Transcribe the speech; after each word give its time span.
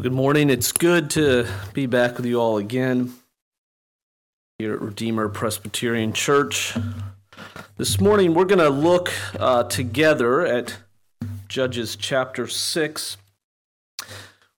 Good 0.00 0.12
morning. 0.12 0.48
It's 0.48 0.72
good 0.72 1.10
to 1.10 1.46
be 1.74 1.84
back 1.84 2.16
with 2.16 2.24
you 2.24 2.40
all 2.40 2.56
again 2.56 3.12
here 4.58 4.72
at 4.72 4.80
Redeemer 4.80 5.28
Presbyterian 5.28 6.14
Church. 6.14 6.74
This 7.76 8.00
morning, 8.00 8.32
we're 8.32 8.46
going 8.46 8.58
to 8.58 8.70
look 8.70 9.12
uh, 9.38 9.64
together 9.64 10.46
at 10.46 10.78
Judges 11.46 11.94
chapter 11.94 12.48
6. 12.48 13.18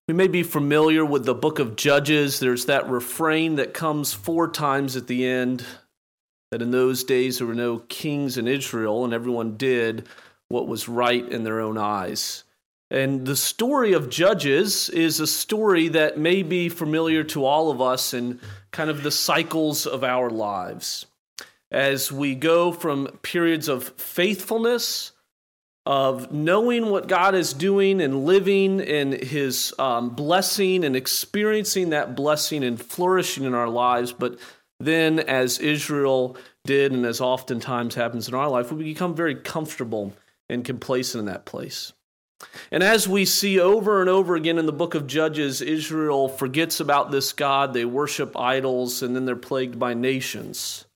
We 0.06 0.14
may 0.14 0.28
be 0.28 0.44
familiar 0.44 1.04
with 1.04 1.24
the 1.24 1.34
book 1.34 1.58
of 1.58 1.74
Judges. 1.74 2.38
There's 2.38 2.66
that 2.66 2.88
refrain 2.88 3.56
that 3.56 3.74
comes 3.74 4.14
four 4.14 4.48
times 4.48 4.96
at 4.96 5.08
the 5.08 5.26
end 5.26 5.66
that 6.52 6.62
in 6.62 6.70
those 6.70 7.02
days 7.02 7.38
there 7.38 7.48
were 7.48 7.56
no 7.56 7.78
kings 7.88 8.38
in 8.38 8.46
Israel, 8.46 9.04
and 9.04 9.12
everyone 9.12 9.56
did 9.56 10.08
what 10.48 10.68
was 10.68 10.88
right 10.88 11.28
in 11.28 11.42
their 11.42 11.60
own 11.60 11.76
eyes. 11.76 12.43
And 12.90 13.26
the 13.26 13.36
story 13.36 13.92
of 13.92 14.10
Judges 14.10 14.88
is 14.90 15.18
a 15.18 15.26
story 15.26 15.88
that 15.88 16.18
may 16.18 16.42
be 16.42 16.68
familiar 16.68 17.24
to 17.24 17.44
all 17.44 17.70
of 17.70 17.80
us 17.80 18.14
in 18.14 18.40
kind 18.70 18.90
of 18.90 19.02
the 19.02 19.10
cycles 19.10 19.86
of 19.86 20.04
our 20.04 20.30
lives. 20.30 21.06
As 21.70 22.12
we 22.12 22.34
go 22.34 22.72
from 22.72 23.06
periods 23.22 23.68
of 23.68 23.88
faithfulness, 23.98 25.12
of 25.86 26.32
knowing 26.32 26.90
what 26.90 27.08
God 27.08 27.34
is 27.34 27.52
doing 27.52 28.00
and 28.00 28.24
living 28.24 28.80
in 28.80 29.12
His 29.12 29.74
um, 29.78 30.10
blessing 30.10 30.84
and 30.84 30.96
experiencing 30.96 31.90
that 31.90 32.16
blessing 32.16 32.64
and 32.64 32.80
flourishing 32.80 33.44
in 33.44 33.54
our 33.54 33.68
lives, 33.68 34.12
but 34.12 34.38
then, 34.80 35.20
as 35.20 35.58
Israel 35.58 36.36
did, 36.64 36.92
and 36.92 37.04
as 37.04 37.20
oftentimes 37.20 37.94
happens 37.94 38.28
in 38.28 38.34
our 38.34 38.48
life, 38.48 38.72
we 38.72 38.84
become 38.84 39.14
very 39.14 39.34
comfortable 39.34 40.14
and 40.48 40.64
complacent 40.64 41.20
in 41.20 41.26
that 41.26 41.44
place. 41.44 41.92
And 42.70 42.82
as 42.82 43.08
we 43.08 43.24
see 43.24 43.60
over 43.60 44.00
and 44.00 44.10
over 44.10 44.34
again 44.34 44.58
in 44.58 44.66
the 44.66 44.72
book 44.72 44.94
of 44.94 45.06
Judges, 45.06 45.60
Israel 45.60 46.28
forgets 46.28 46.80
about 46.80 47.10
this 47.10 47.32
God. 47.32 47.72
They 47.72 47.84
worship 47.84 48.36
idols, 48.36 49.02
and 49.02 49.14
then 49.14 49.24
they're 49.24 49.36
plagued 49.36 49.78
by 49.78 49.94
nations. 49.94 50.86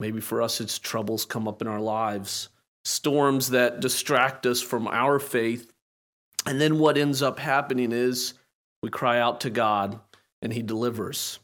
Maybe 0.00 0.20
for 0.20 0.42
us, 0.42 0.60
it's 0.60 0.78
troubles 0.78 1.24
come 1.24 1.46
up 1.46 1.62
in 1.62 1.68
our 1.68 1.80
lives, 1.80 2.48
storms 2.84 3.50
that 3.50 3.80
distract 3.80 4.46
us 4.46 4.60
from 4.60 4.88
our 4.88 5.18
faith. 5.18 5.72
And 6.46 6.60
then 6.60 6.78
what 6.78 6.98
ends 6.98 7.22
up 7.22 7.38
happening 7.38 7.92
is 7.92 8.34
we 8.82 8.90
cry 8.90 9.18
out 9.18 9.40
to 9.42 9.50
God, 9.50 10.00
and 10.42 10.52
He 10.52 10.62
delivers. 10.62 11.38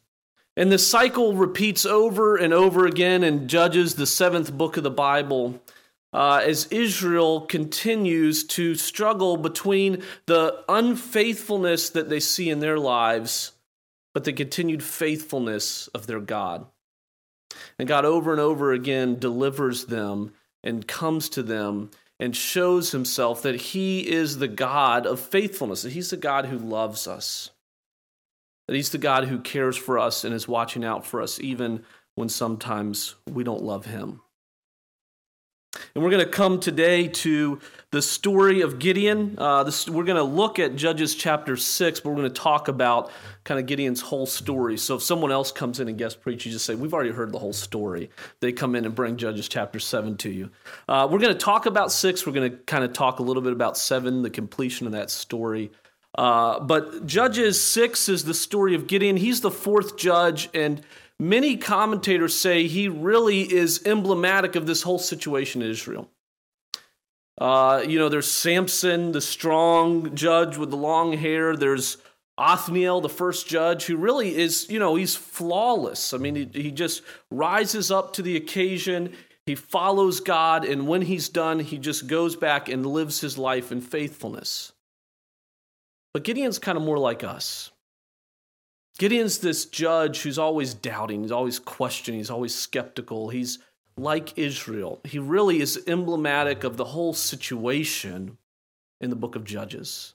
And 0.56 0.70
the 0.70 0.78
cycle 0.78 1.34
repeats 1.34 1.86
over 1.86 2.36
and 2.36 2.52
over 2.52 2.84
again 2.86 3.24
in 3.24 3.48
Judges, 3.48 3.94
the 3.94 4.06
seventh 4.06 4.52
book 4.52 4.76
of 4.76 4.82
the 4.82 4.90
Bible 4.90 5.60
uh, 6.12 6.42
as 6.44 6.66
Israel 6.66 7.42
continues 7.42 8.44
to 8.44 8.74
struggle 8.74 9.36
between 9.36 10.02
the 10.26 10.64
unfaithfulness 10.68 11.90
that 11.90 12.08
they 12.08 12.20
see 12.20 12.50
in 12.50 12.60
their 12.60 12.78
lives, 12.78 13.52
but 14.12 14.24
the 14.24 14.32
continued 14.32 14.82
faithfulness 14.82 15.88
of 15.88 16.06
their 16.06 16.20
God. 16.20 16.66
And 17.78 17.88
God, 17.88 18.04
over 18.04 18.32
and 18.32 18.40
over 18.40 18.72
again, 18.72 19.18
delivers 19.18 19.86
them 19.86 20.32
and 20.62 20.86
comes 20.86 21.28
to 21.30 21.42
them 21.42 21.90
and 22.18 22.36
shows 22.36 22.92
himself 22.92 23.42
that 23.42 23.56
he 23.56 24.06
is 24.06 24.38
the 24.38 24.48
God 24.48 25.06
of 25.06 25.20
faithfulness, 25.20 25.82
that 25.82 25.92
he's 25.92 26.10
the 26.10 26.16
God 26.16 26.46
who 26.46 26.58
loves 26.58 27.06
us, 27.06 27.50
that 28.68 28.74
he's 28.74 28.90
the 28.90 28.98
God 28.98 29.24
who 29.24 29.38
cares 29.38 29.76
for 29.76 29.98
us 29.98 30.24
and 30.24 30.34
is 30.34 30.46
watching 30.46 30.84
out 30.84 31.06
for 31.06 31.22
us, 31.22 31.40
even 31.40 31.84
when 32.16 32.28
sometimes 32.28 33.14
we 33.26 33.42
don't 33.42 33.62
love 33.62 33.86
him. 33.86 34.20
And 35.94 36.02
we're 36.02 36.10
going 36.10 36.24
to 36.24 36.30
come 36.30 36.58
today 36.58 37.06
to 37.06 37.60
the 37.92 38.02
story 38.02 38.60
of 38.60 38.78
Gideon. 38.78 39.36
Uh, 39.38 39.62
this, 39.62 39.88
we're 39.88 40.04
going 40.04 40.16
to 40.16 40.22
look 40.22 40.58
at 40.58 40.74
Judges 40.74 41.14
chapter 41.14 41.56
6, 41.56 42.00
but 42.00 42.08
we're 42.08 42.16
going 42.16 42.28
to 42.28 42.40
talk 42.40 42.68
about 42.68 43.10
kind 43.44 43.60
of 43.60 43.66
Gideon's 43.66 44.00
whole 44.00 44.26
story. 44.26 44.76
So 44.76 44.96
if 44.96 45.02
someone 45.02 45.30
else 45.30 45.52
comes 45.52 45.78
in 45.78 45.88
and 45.88 45.96
guest 45.96 46.20
preach, 46.20 46.44
you 46.44 46.50
just 46.50 46.64
say, 46.64 46.74
We've 46.74 46.92
already 46.92 47.12
heard 47.12 47.32
the 47.32 47.38
whole 47.38 47.52
story. 47.52 48.10
They 48.40 48.52
come 48.52 48.74
in 48.74 48.84
and 48.84 48.94
bring 48.94 49.16
Judges 49.16 49.48
chapter 49.48 49.78
7 49.78 50.16
to 50.18 50.30
you. 50.30 50.50
Uh, 50.88 51.08
we're 51.10 51.20
going 51.20 51.32
to 51.32 51.38
talk 51.38 51.66
about 51.66 51.92
6. 51.92 52.26
We're 52.26 52.32
going 52.32 52.50
to 52.50 52.56
kind 52.58 52.82
of 52.82 52.92
talk 52.92 53.20
a 53.20 53.22
little 53.22 53.42
bit 53.42 53.52
about 53.52 53.78
7, 53.78 54.22
the 54.22 54.30
completion 54.30 54.86
of 54.86 54.92
that 54.92 55.10
story. 55.10 55.70
Uh, 56.16 56.58
but 56.58 57.06
Judges 57.06 57.62
6 57.62 58.08
is 58.08 58.24
the 58.24 58.34
story 58.34 58.74
of 58.74 58.88
Gideon. 58.88 59.16
He's 59.16 59.40
the 59.40 59.50
fourth 59.50 59.96
judge, 59.96 60.48
and 60.52 60.82
Many 61.20 61.58
commentators 61.58 62.34
say 62.34 62.66
he 62.66 62.88
really 62.88 63.42
is 63.42 63.82
emblematic 63.84 64.56
of 64.56 64.66
this 64.66 64.80
whole 64.80 64.98
situation 64.98 65.60
in 65.60 65.70
Israel. 65.70 66.08
Uh, 67.38 67.84
you 67.86 67.98
know, 67.98 68.08
there's 68.08 68.30
Samson, 68.30 69.12
the 69.12 69.20
strong 69.20 70.14
judge 70.14 70.56
with 70.56 70.70
the 70.70 70.78
long 70.78 71.12
hair. 71.12 71.56
There's 71.56 71.98
Othniel, 72.38 73.02
the 73.02 73.10
first 73.10 73.46
judge, 73.46 73.84
who 73.84 73.98
really 73.98 74.34
is, 74.34 74.70
you 74.70 74.78
know, 74.78 74.94
he's 74.94 75.14
flawless. 75.14 76.14
I 76.14 76.16
mean, 76.16 76.36
he, 76.36 76.48
he 76.54 76.70
just 76.70 77.02
rises 77.30 77.90
up 77.90 78.14
to 78.14 78.22
the 78.22 78.38
occasion. 78.38 79.12
He 79.44 79.54
follows 79.54 80.20
God, 80.20 80.64
and 80.64 80.88
when 80.88 81.02
he's 81.02 81.28
done, 81.28 81.60
he 81.60 81.76
just 81.76 82.06
goes 82.06 82.34
back 82.34 82.70
and 82.70 82.86
lives 82.86 83.20
his 83.20 83.36
life 83.36 83.70
in 83.70 83.82
faithfulness. 83.82 84.72
But 86.14 86.24
Gideon's 86.24 86.58
kind 86.58 86.78
of 86.78 86.84
more 86.84 86.98
like 86.98 87.24
us. 87.24 87.70
Gideon's 89.00 89.38
this 89.38 89.64
judge 89.64 90.20
who's 90.20 90.38
always 90.38 90.74
doubting, 90.74 91.22
he's 91.22 91.32
always 91.32 91.58
questioning, 91.58 92.20
he's 92.20 92.28
always 92.28 92.54
skeptical. 92.54 93.30
He's 93.30 93.58
like 93.96 94.36
Israel. 94.36 95.00
He 95.04 95.18
really 95.18 95.62
is 95.62 95.82
emblematic 95.86 96.64
of 96.64 96.76
the 96.76 96.84
whole 96.84 97.14
situation 97.14 98.36
in 99.00 99.08
the 99.08 99.16
book 99.16 99.36
of 99.36 99.44
Judges. 99.44 100.12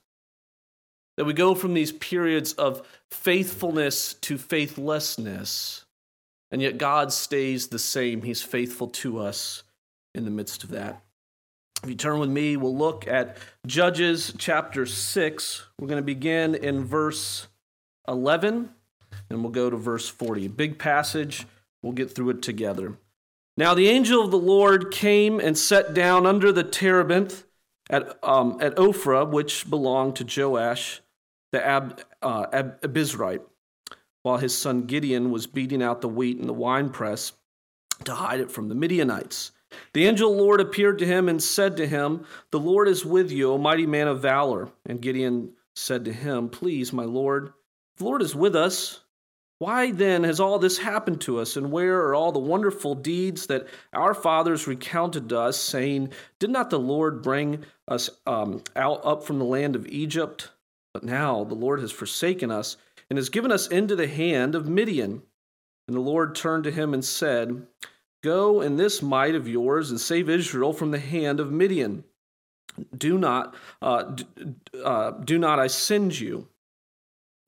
That 1.17 1.25
we 1.25 1.33
go 1.33 1.55
from 1.55 1.73
these 1.73 1.93
periods 1.93 2.53
of 2.53 2.87
faithfulness 3.09 4.13
to 4.21 4.37
faithlessness, 4.37 5.85
and 6.51 6.61
yet 6.61 6.77
God 6.77 7.11
stays 7.11 7.69
the 7.69 7.79
same. 7.79 8.21
He's 8.21 8.43
faithful 8.43 8.89
to 8.89 9.17
us 9.17 9.63
in 10.13 10.25
the 10.25 10.31
midst 10.31 10.63
of 10.63 10.69
that. 10.69 11.01
If 11.81 11.89
you 11.89 11.95
turn 11.95 12.19
with 12.19 12.29
me, 12.29 12.55
we'll 12.55 12.77
look 12.77 13.07
at 13.07 13.37
Judges 13.65 14.31
chapter 14.37 14.85
6. 14.85 15.63
We're 15.79 15.87
going 15.87 15.97
to 15.97 16.05
begin 16.05 16.53
in 16.53 16.85
verse 16.85 17.47
11, 18.07 18.69
and 19.29 19.41
we'll 19.41 19.51
go 19.51 19.69
to 19.69 19.77
verse 19.77 20.07
40. 20.07 20.47
Big 20.49 20.79
passage. 20.79 21.45
We'll 21.81 21.93
get 21.93 22.11
through 22.11 22.31
it 22.31 22.41
together. 22.41 22.97
Now 23.57 23.73
the 23.73 23.87
angel 23.87 24.23
of 24.23 24.31
the 24.31 24.37
Lord 24.37 24.91
came 24.91 25.39
and 25.39 25.57
sat 25.57 25.93
down 25.93 26.25
under 26.25 26.51
the 26.51 26.63
terebinth 26.63 27.45
at, 27.89 28.17
um, 28.23 28.57
at 28.59 28.75
Ophrah, 28.75 29.29
which 29.29 29.69
belonged 29.69 30.15
to 30.17 30.25
Joash 30.25 31.01
the 31.51 31.65
Ab, 31.65 32.01
uh, 32.21 32.47
Ab, 32.51 32.81
Abizrite, 32.81 33.41
while 34.23 34.37
his 34.37 34.57
son 34.57 34.87
Gideon 34.87 35.31
was 35.31 35.47
beating 35.47 35.81
out 35.81 36.01
the 36.01 36.09
wheat 36.09 36.37
in 36.37 36.47
the 36.47 36.53
winepress 36.53 37.31
to 38.03 38.13
hide 38.13 38.41
it 38.41 38.51
from 38.51 38.67
the 38.67 38.75
Midianites. 38.75 39.51
The 39.93 40.05
angel 40.05 40.35
the 40.35 40.41
Lord 40.41 40.59
appeared 40.59 40.99
to 40.99 41.05
him 41.05 41.29
and 41.29 41.41
said 41.41 41.77
to 41.77 41.87
him, 41.87 42.25
The 42.51 42.59
Lord 42.59 42.89
is 42.89 43.05
with 43.05 43.31
you, 43.31 43.53
O 43.53 43.57
mighty 43.57 43.85
man 43.85 44.09
of 44.09 44.21
valor. 44.21 44.69
And 44.85 45.01
Gideon 45.01 45.53
said 45.75 46.03
to 46.05 46.13
him, 46.13 46.49
Please, 46.49 46.91
my 46.91 47.05
Lord, 47.05 47.53
the 47.97 48.03
Lord 48.03 48.21
is 48.21 48.35
with 48.35 48.55
us. 48.55 49.01
Why 49.59 49.91
then 49.91 50.25
has 50.25 50.41
all 50.41 50.59
this 50.59 50.77
happened 50.77 51.21
to 51.21 51.39
us, 51.39 51.55
and 51.55 51.71
where 51.71 52.01
are 52.01 52.15
all 52.15 52.33
the 52.33 52.39
wonderful 52.39 52.93
deeds 52.93 53.47
that 53.47 53.67
our 53.93 54.13
fathers 54.13 54.67
recounted 54.67 55.29
to 55.29 55.39
us, 55.39 55.57
saying, 55.57 56.11
Did 56.39 56.49
not 56.49 56.69
the 56.69 56.79
Lord 56.79 57.21
bring 57.21 57.63
us 57.87 58.09
um, 58.27 58.63
out 58.75 59.05
up 59.05 59.23
from 59.23 59.39
the 59.39 59.45
land 59.45 59.77
of 59.77 59.87
Egypt? 59.87 60.49
But 60.93 61.03
now 61.03 61.45
the 61.45 61.55
Lord 61.55 61.79
has 61.79 61.91
forsaken 61.91 62.51
us 62.51 62.75
and 63.09 63.17
has 63.17 63.29
given 63.29 63.51
us 63.51 63.67
into 63.67 63.95
the 63.95 64.07
hand 64.07 64.55
of 64.55 64.67
Midian. 64.67 65.21
And 65.87 65.95
the 65.95 66.01
Lord 66.01 66.35
turned 66.35 66.65
to 66.65 66.71
him 66.71 66.93
and 66.93 67.03
said, 67.05 67.65
Go 68.23 68.59
in 68.59 68.75
this 68.75 69.01
might 69.01 69.35
of 69.35 69.47
yours 69.47 69.91
and 69.91 70.01
save 70.01 70.29
Israel 70.29 70.73
from 70.73 70.91
the 70.91 70.99
hand 70.99 71.39
of 71.39 71.51
Midian. 71.51 72.03
Do 72.97 73.17
not, 73.17 73.55
uh, 73.81 74.03
d- 74.03 74.25
uh, 74.83 75.11
do 75.11 75.37
not 75.37 75.59
I 75.59 75.67
send 75.67 76.19
you? 76.19 76.47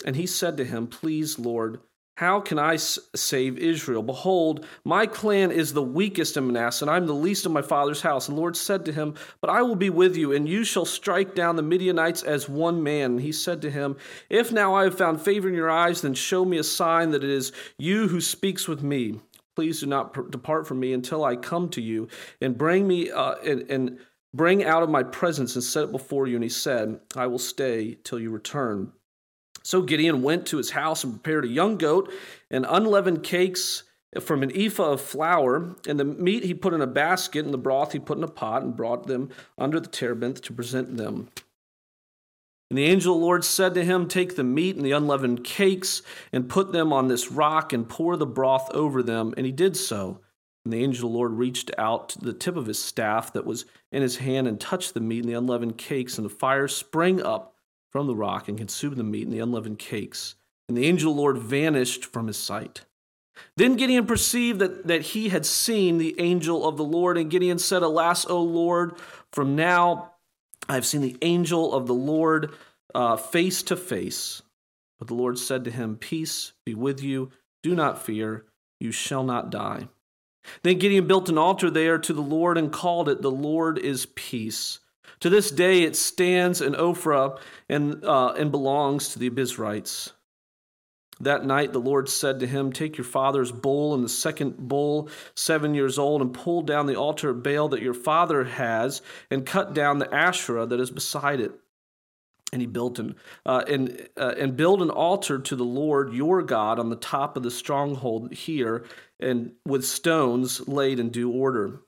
And 0.07 0.15
he 0.15 0.25
said 0.25 0.55
to 0.55 0.63
him, 0.63 0.87
Please, 0.87 1.37
Lord, 1.37 1.81
how 2.15 2.39
can 2.39 2.57
I 2.57 2.77
save 2.77 3.57
Israel? 3.57 4.01
Behold, 4.01 4.65
my 4.85 5.05
clan 5.05 5.51
is 5.51 5.73
the 5.73 5.83
weakest 5.83 6.37
in 6.37 6.47
Manasseh, 6.47 6.85
and 6.85 6.89
I 6.89 6.95
am 6.95 7.07
the 7.07 7.13
least 7.13 7.45
of 7.45 7.51
my 7.51 7.61
father's 7.61 8.01
house. 8.01 8.29
And 8.29 8.37
the 8.37 8.39
Lord 8.39 8.55
said 8.55 8.85
to 8.85 8.93
him, 8.93 9.15
But 9.41 9.49
I 9.49 9.63
will 9.63 9.75
be 9.75 9.89
with 9.89 10.15
you, 10.15 10.31
and 10.31 10.47
you 10.47 10.63
shall 10.63 10.85
strike 10.85 11.35
down 11.35 11.57
the 11.57 11.61
Midianites 11.61 12.23
as 12.23 12.47
one 12.47 12.81
man. 12.81 13.11
And 13.11 13.21
he 13.21 13.33
said 13.33 13.61
to 13.63 13.69
him, 13.69 13.97
If 14.29 14.49
now 14.49 14.75
I 14.75 14.85
have 14.85 14.97
found 14.97 15.21
favor 15.21 15.49
in 15.49 15.53
your 15.53 15.69
eyes, 15.69 16.01
then 16.01 16.13
show 16.13 16.45
me 16.45 16.57
a 16.57 16.63
sign 16.63 17.11
that 17.11 17.25
it 17.25 17.29
is 17.29 17.51
you 17.77 18.07
who 18.07 18.21
speaks 18.21 18.65
with 18.65 18.81
me. 18.81 19.19
Please 19.57 19.81
do 19.81 19.87
not 19.87 20.31
depart 20.31 20.67
from 20.67 20.79
me 20.79 20.93
until 20.93 21.25
I 21.25 21.35
come 21.35 21.67
to 21.71 21.81
you, 21.81 22.07
and 22.39 22.57
bring 22.57 22.87
me 22.87 23.11
uh, 23.11 23.35
and, 23.45 23.69
and 23.69 23.99
bring 24.33 24.63
out 24.63 24.83
of 24.83 24.89
my 24.89 25.03
presence 25.03 25.55
and 25.55 25.63
set 25.63 25.83
it 25.83 25.91
before 25.91 26.27
you. 26.27 26.35
And 26.35 26.43
he 26.43 26.49
said, 26.49 27.01
I 27.13 27.27
will 27.27 27.39
stay 27.39 27.97
till 28.05 28.19
you 28.19 28.31
return. 28.31 28.93
So 29.67 29.81
Gideon 29.81 30.21
went 30.21 30.45
to 30.45 30.57
his 30.59 30.69
house 30.69 31.03
and 31.03 31.11
prepared 31.11 31.43
a 31.43 31.49
young 31.49 31.75
goat 31.75 32.09
and 32.49 32.65
unleavened 32.69 33.21
cakes 33.23 33.83
from 34.21 34.41
an 34.41 34.55
ephah 34.55 34.93
of 34.93 35.01
flour, 35.01 35.75
and 35.85 35.99
the 35.99 36.05
meat 36.05 36.45
he 36.45 36.53
put 36.53 36.73
in 36.73 36.79
a 36.79 36.87
basket, 36.87 37.43
and 37.43 37.53
the 37.53 37.57
broth 37.57 37.91
he 37.91 37.99
put 37.99 38.17
in 38.17 38.23
a 38.23 38.29
pot, 38.29 38.63
and 38.63 38.77
brought 38.77 39.07
them 39.07 39.29
under 39.57 39.81
the 39.81 39.89
terebinth 39.89 40.41
to 40.43 40.53
present 40.53 40.95
them. 40.95 41.27
And 42.69 42.77
the 42.77 42.85
angel 42.85 43.15
of 43.15 43.19
the 43.19 43.25
Lord 43.25 43.43
said 43.43 43.73
to 43.73 43.83
him, 43.83 44.07
Take 44.07 44.37
the 44.37 44.43
meat 44.45 44.77
and 44.77 44.85
the 44.85 44.93
unleavened 44.93 45.43
cakes 45.43 46.01
and 46.31 46.47
put 46.47 46.71
them 46.71 46.93
on 46.93 47.09
this 47.09 47.29
rock 47.29 47.73
and 47.73 47.89
pour 47.89 48.15
the 48.15 48.25
broth 48.25 48.71
over 48.73 49.03
them. 49.03 49.33
And 49.35 49.45
he 49.45 49.51
did 49.51 49.75
so. 49.75 50.21
And 50.63 50.71
the 50.71 50.81
angel 50.81 51.09
of 51.09 51.11
the 51.11 51.17
Lord 51.17 51.33
reached 51.33 51.71
out 51.77 52.07
to 52.09 52.19
the 52.19 52.31
tip 52.31 52.55
of 52.55 52.67
his 52.67 52.81
staff 52.81 53.33
that 53.33 53.45
was 53.45 53.65
in 53.91 54.01
his 54.01 54.15
hand 54.15 54.47
and 54.47 54.61
touched 54.61 54.93
the 54.93 55.01
meat 55.01 55.25
and 55.25 55.29
the 55.29 55.37
unleavened 55.37 55.77
cakes, 55.77 56.17
and 56.17 56.23
the 56.23 56.29
fire 56.29 56.69
sprang 56.69 57.21
up 57.21 57.56
from 57.91 58.07
the 58.07 58.15
rock 58.15 58.47
and 58.47 58.57
consumed 58.57 58.97
the 58.97 59.03
meat 59.03 59.23
and 59.23 59.33
the 59.33 59.39
unleavened 59.39 59.79
cakes. 59.79 60.35
And 60.67 60.77
the 60.77 60.85
angel 60.85 61.11
of 61.11 61.15
the 61.15 61.21
Lord 61.21 61.37
vanished 61.37 62.05
from 62.05 62.27
his 62.27 62.37
sight. 62.37 62.85
Then 63.55 63.75
Gideon 63.75 64.05
perceived 64.05 64.59
that, 64.59 64.87
that 64.87 65.01
he 65.01 65.29
had 65.29 65.45
seen 65.45 65.97
the 65.97 66.19
angel 66.19 66.67
of 66.67 66.77
the 66.77 66.83
Lord, 66.83 67.17
and 67.17 67.29
Gideon 67.29 67.59
said, 67.59 67.83
Alas, 67.83 68.25
O 68.25 68.41
Lord, 68.41 68.95
from 69.31 69.55
now 69.55 70.13
I 70.67 70.75
have 70.75 70.85
seen 70.85 71.01
the 71.01 71.17
angel 71.21 71.73
of 71.73 71.87
the 71.87 71.93
Lord 71.93 72.51
uh, 72.93 73.15
face 73.15 73.63
to 73.63 73.75
face. 73.75 74.41
But 74.99 75.07
the 75.07 75.13
Lord 75.13 75.37
said 75.37 75.63
to 75.65 75.71
him, 75.71 75.95
Peace 75.95 76.53
be 76.65 76.73
with 76.73 77.01
you. 77.01 77.31
Do 77.63 77.75
not 77.75 78.03
fear. 78.03 78.45
You 78.79 78.91
shall 78.91 79.23
not 79.23 79.49
die. 79.49 79.87
Then 80.63 80.79
Gideon 80.79 81.07
built 81.07 81.29
an 81.29 81.37
altar 81.37 81.69
there 81.69 81.97
to 81.97 82.13
the 82.13 82.21
Lord 82.21 82.57
and 82.57 82.71
called 82.71 83.09
it, 83.09 83.21
The 83.21 83.31
Lord 83.31 83.77
is 83.77 84.07
Peace. 84.07 84.79
To 85.21 85.29
this 85.29 85.49
day 85.49 85.83
it 85.83 85.95
stands 85.95 86.61
in 86.61 86.73
Ophrah 86.73 87.39
and, 87.69 88.03
uh, 88.03 88.33
and 88.33 88.51
belongs 88.51 89.09
to 89.09 89.19
the 89.19 89.29
Abiezrites. 89.29 90.11
That 91.19 91.45
night 91.45 91.73
the 91.73 91.79
Lord 91.79 92.09
said 92.09 92.39
to 92.39 92.47
him, 92.47 92.71
Take 92.71 92.97
your 92.97 93.05
father's 93.05 93.51
bull 93.51 93.95
and 93.95 94.03
the 94.03 94.09
second 94.09 94.57
bull, 94.57 95.09
seven 95.35 95.73
years 95.73 95.97
old, 95.97 96.21
and 96.21 96.33
pull 96.33 96.61
down 96.61 96.85
the 96.85 96.95
altar 96.95 97.31
of 97.31 97.41
Baal 97.41 97.69
that 97.69 97.81
your 97.81 97.95
father 97.95 98.43
has, 98.43 99.01
and 99.31 99.45
cut 99.45 99.73
down 99.73 99.97
the 99.97 100.13
Asherah 100.13 100.67
that 100.67 100.79
is 100.79 100.91
beside 100.91 101.39
it. 101.39 101.51
And 102.53 102.61
he 102.61 102.67
built 102.67 102.99
an 102.99 103.15
uh, 103.45 103.63
and 103.67 104.07
uh, 104.15 104.35
and 104.37 104.55
build 104.55 104.81
an 104.81 104.89
altar 104.89 105.37
to 105.39 105.55
the 105.55 105.65
Lord 105.65 106.13
your 106.13 106.43
God 106.43 106.79
on 106.79 106.89
the 106.89 106.95
top 106.95 107.35
of 107.35 107.43
the 107.43 107.51
stronghold 107.51 108.31
here, 108.31 108.85
and 109.19 109.51
with 109.65 109.85
stones 109.85 110.65
laid 110.67 110.99
in 110.99 111.09
due 111.09 111.31
order. 111.31 111.81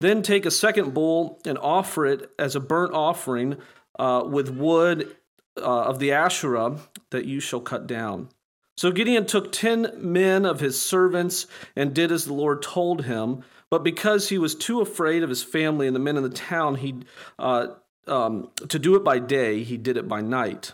Then 0.00 0.22
take 0.22 0.46
a 0.46 0.50
second 0.50 0.94
bull 0.94 1.40
and 1.44 1.58
offer 1.58 2.06
it 2.06 2.30
as 2.38 2.56
a 2.56 2.60
burnt 2.60 2.94
offering 2.94 3.58
uh, 3.98 4.24
with 4.26 4.48
wood 4.48 5.14
uh, 5.58 5.82
of 5.82 5.98
the 5.98 6.12
Asherah 6.12 6.78
that 7.10 7.26
you 7.26 7.38
shall 7.40 7.60
cut 7.60 7.86
down. 7.86 8.28
So 8.76 8.90
Gideon 8.90 9.26
took 9.26 9.52
ten 9.52 9.92
men 9.96 10.46
of 10.46 10.60
his 10.60 10.80
servants 10.80 11.46
and 11.76 11.94
did 11.94 12.10
as 12.10 12.24
the 12.24 12.32
Lord 12.32 12.62
told 12.62 13.04
him. 13.04 13.42
But 13.68 13.84
because 13.84 14.30
he 14.30 14.38
was 14.38 14.54
too 14.54 14.80
afraid 14.80 15.22
of 15.22 15.28
his 15.28 15.42
family 15.42 15.86
and 15.86 15.94
the 15.94 16.00
men 16.00 16.16
in 16.16 16.22
the 16.22 16.30
town, 16.30 16.76
he 16.76 16.94
uh, 17.38 17.68
um, 18.06 18.50
to 18.68 18.78
do 18.78 18.96
it 18.96 19.04
by 19.04 19.18
day, 19.18 19.62
he 19.62 19.76
did 19.76 19.96
it 19.96 20.08
by 20.08 20.22
night. 20.22 20.72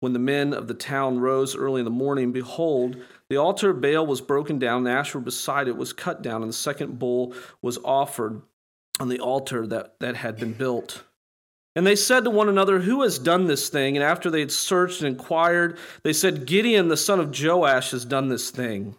When 0.00 0.12
the 0.12 0.18
men 0.18 0.52
of 0.52 0.68
the 0.68 0.74
town 0.74 1.18
rose 1.18 1.56
early 1.56 1.80
in 1.80 1.84
the 1.84 1.90
morning, 1.90 2.32
behold, 2.32 2.96
the 3.32 3.38
altar 3.38 3.70
of 3.70 3.80
Baal 3.80 4.06
was 4.06 4.20
broken 4.20 4.58
down, 4.58 4.86
and 4.86 4.88
Asherah 4.94 5.22
beside 5.22 5.66
it 5.66 5.78
was 5.78 5.94
cut 5.94 6.20
down, 6.20 6.42
and 6.42 6.50
the 6.50 6.54
second 6.54 6.98
bull 6.98 7.34
was 7.62 7.78
offered 7.82 8.42
on 9.00 9.08
the 9.08 9.20
altar 9.20 9.66
that, 9.68 9.98
that 10.00 10.16
had 10.16 10.36
been 10.36 10.52
built. 10.52 11.02
And 11.74 11.86
they 11.86 11.96
said 11.96 12.24
to 12.24 12.30
one 12.30 12.50
another, 12.50 12.80
Who 12.80 13.00
has 13.00 13.18
done 13.18 13.46
this 13.46 13.70
thing? 13.70 13.96
And 13.96 14.04
after 14.04 14.28
they 14.28 14.40
had 14.40 14.52
searched 14.52 15.00
and 15.00 15.08
inquired, 15.08 15.78
they 16.02 16.12
said, 16.12 16.44
Gideon, 16.44 16.88
the 16.88 16.96
son 16.98 17.20
of 17.20 17.34
Joash, 17.34 17.92
has 17.92 18.04
done 18.04 18.28
this 18.28 18.50
thing. 18.50 18.96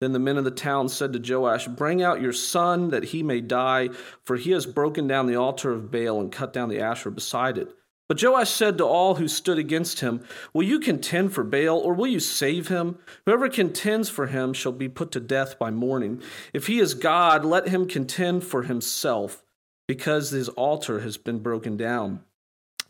Then 0.00 0.12
the 0.12 0.20
men 0.20 0.36
of 0.36 0.44
the 0.44 0.52
town 0.52 0.88
said 0.88 1.12
to 1.12 1.34
Joash, 1.34 1.66
Bring 1.66 2.04
out 2.04 2.20
your 2.20 2.32
son 2.32 2.90
that 2.90 3.02
he 3.02 3.24
may 3.24 3.40
die, 3.40 3.88
for 4.22 4.36
he 4.36 4.52
has 4.52 4.64
broken 4.64 5.08
down 5.08 5.26
the 5.26 5.34
altar 5.34 5.72
of 5.72 5.90
Baal 5.90 6.20
and 6.20 6.30
cut 6.30 6.52
down 6.52 6.68
the 6.68 6.78
Asherah 6.78 7.10
beside 7.10 7.58
it. 7.58 7.74
But 8.08 8.22
Joash 8.22 8.50
said 8.50 8.78
to 8.78 8.84
all 8.84 9.16
who 9.16 9.26
stood 9.26 9.58
against 9.58 10.00
him, 10.00 10.24
Will 10.54 10.62
you 10.62 10.78
contend 10.78 11.32
for 11.32 11.42
Baal, 11.42 11.78
or 11.78 11.92
will 11.92 12.06
you 12.06 12.20
save 12.20 12.68
him? 12.68 12.98
Whoever 13.24 13.48
contends 13.48 14.08
for 14.08 14.28
him 14.28 14.52
shall 14.52 14.72
be 14.72 14.88
put 14.88 15.10
to 15.12 15.20
death 15.20 15.58
by 15.58 15.70
morning. 15.70 16.22
If 16.52 16.68
he 16.68 16.78
is 16.78 16.94
God, 16.94 17.44
let 17.44 17.68
him 17.68 17.88
contend 17.88 18.44
for 18.44 18.62
himself 18.62 19.42
because 19.88 20.30
his 20.30 20.48
altar 20.50 21.00
has 21.00 21.16
been 21.16 21.38
broken 21.38 21.76
down. 21.76 22.20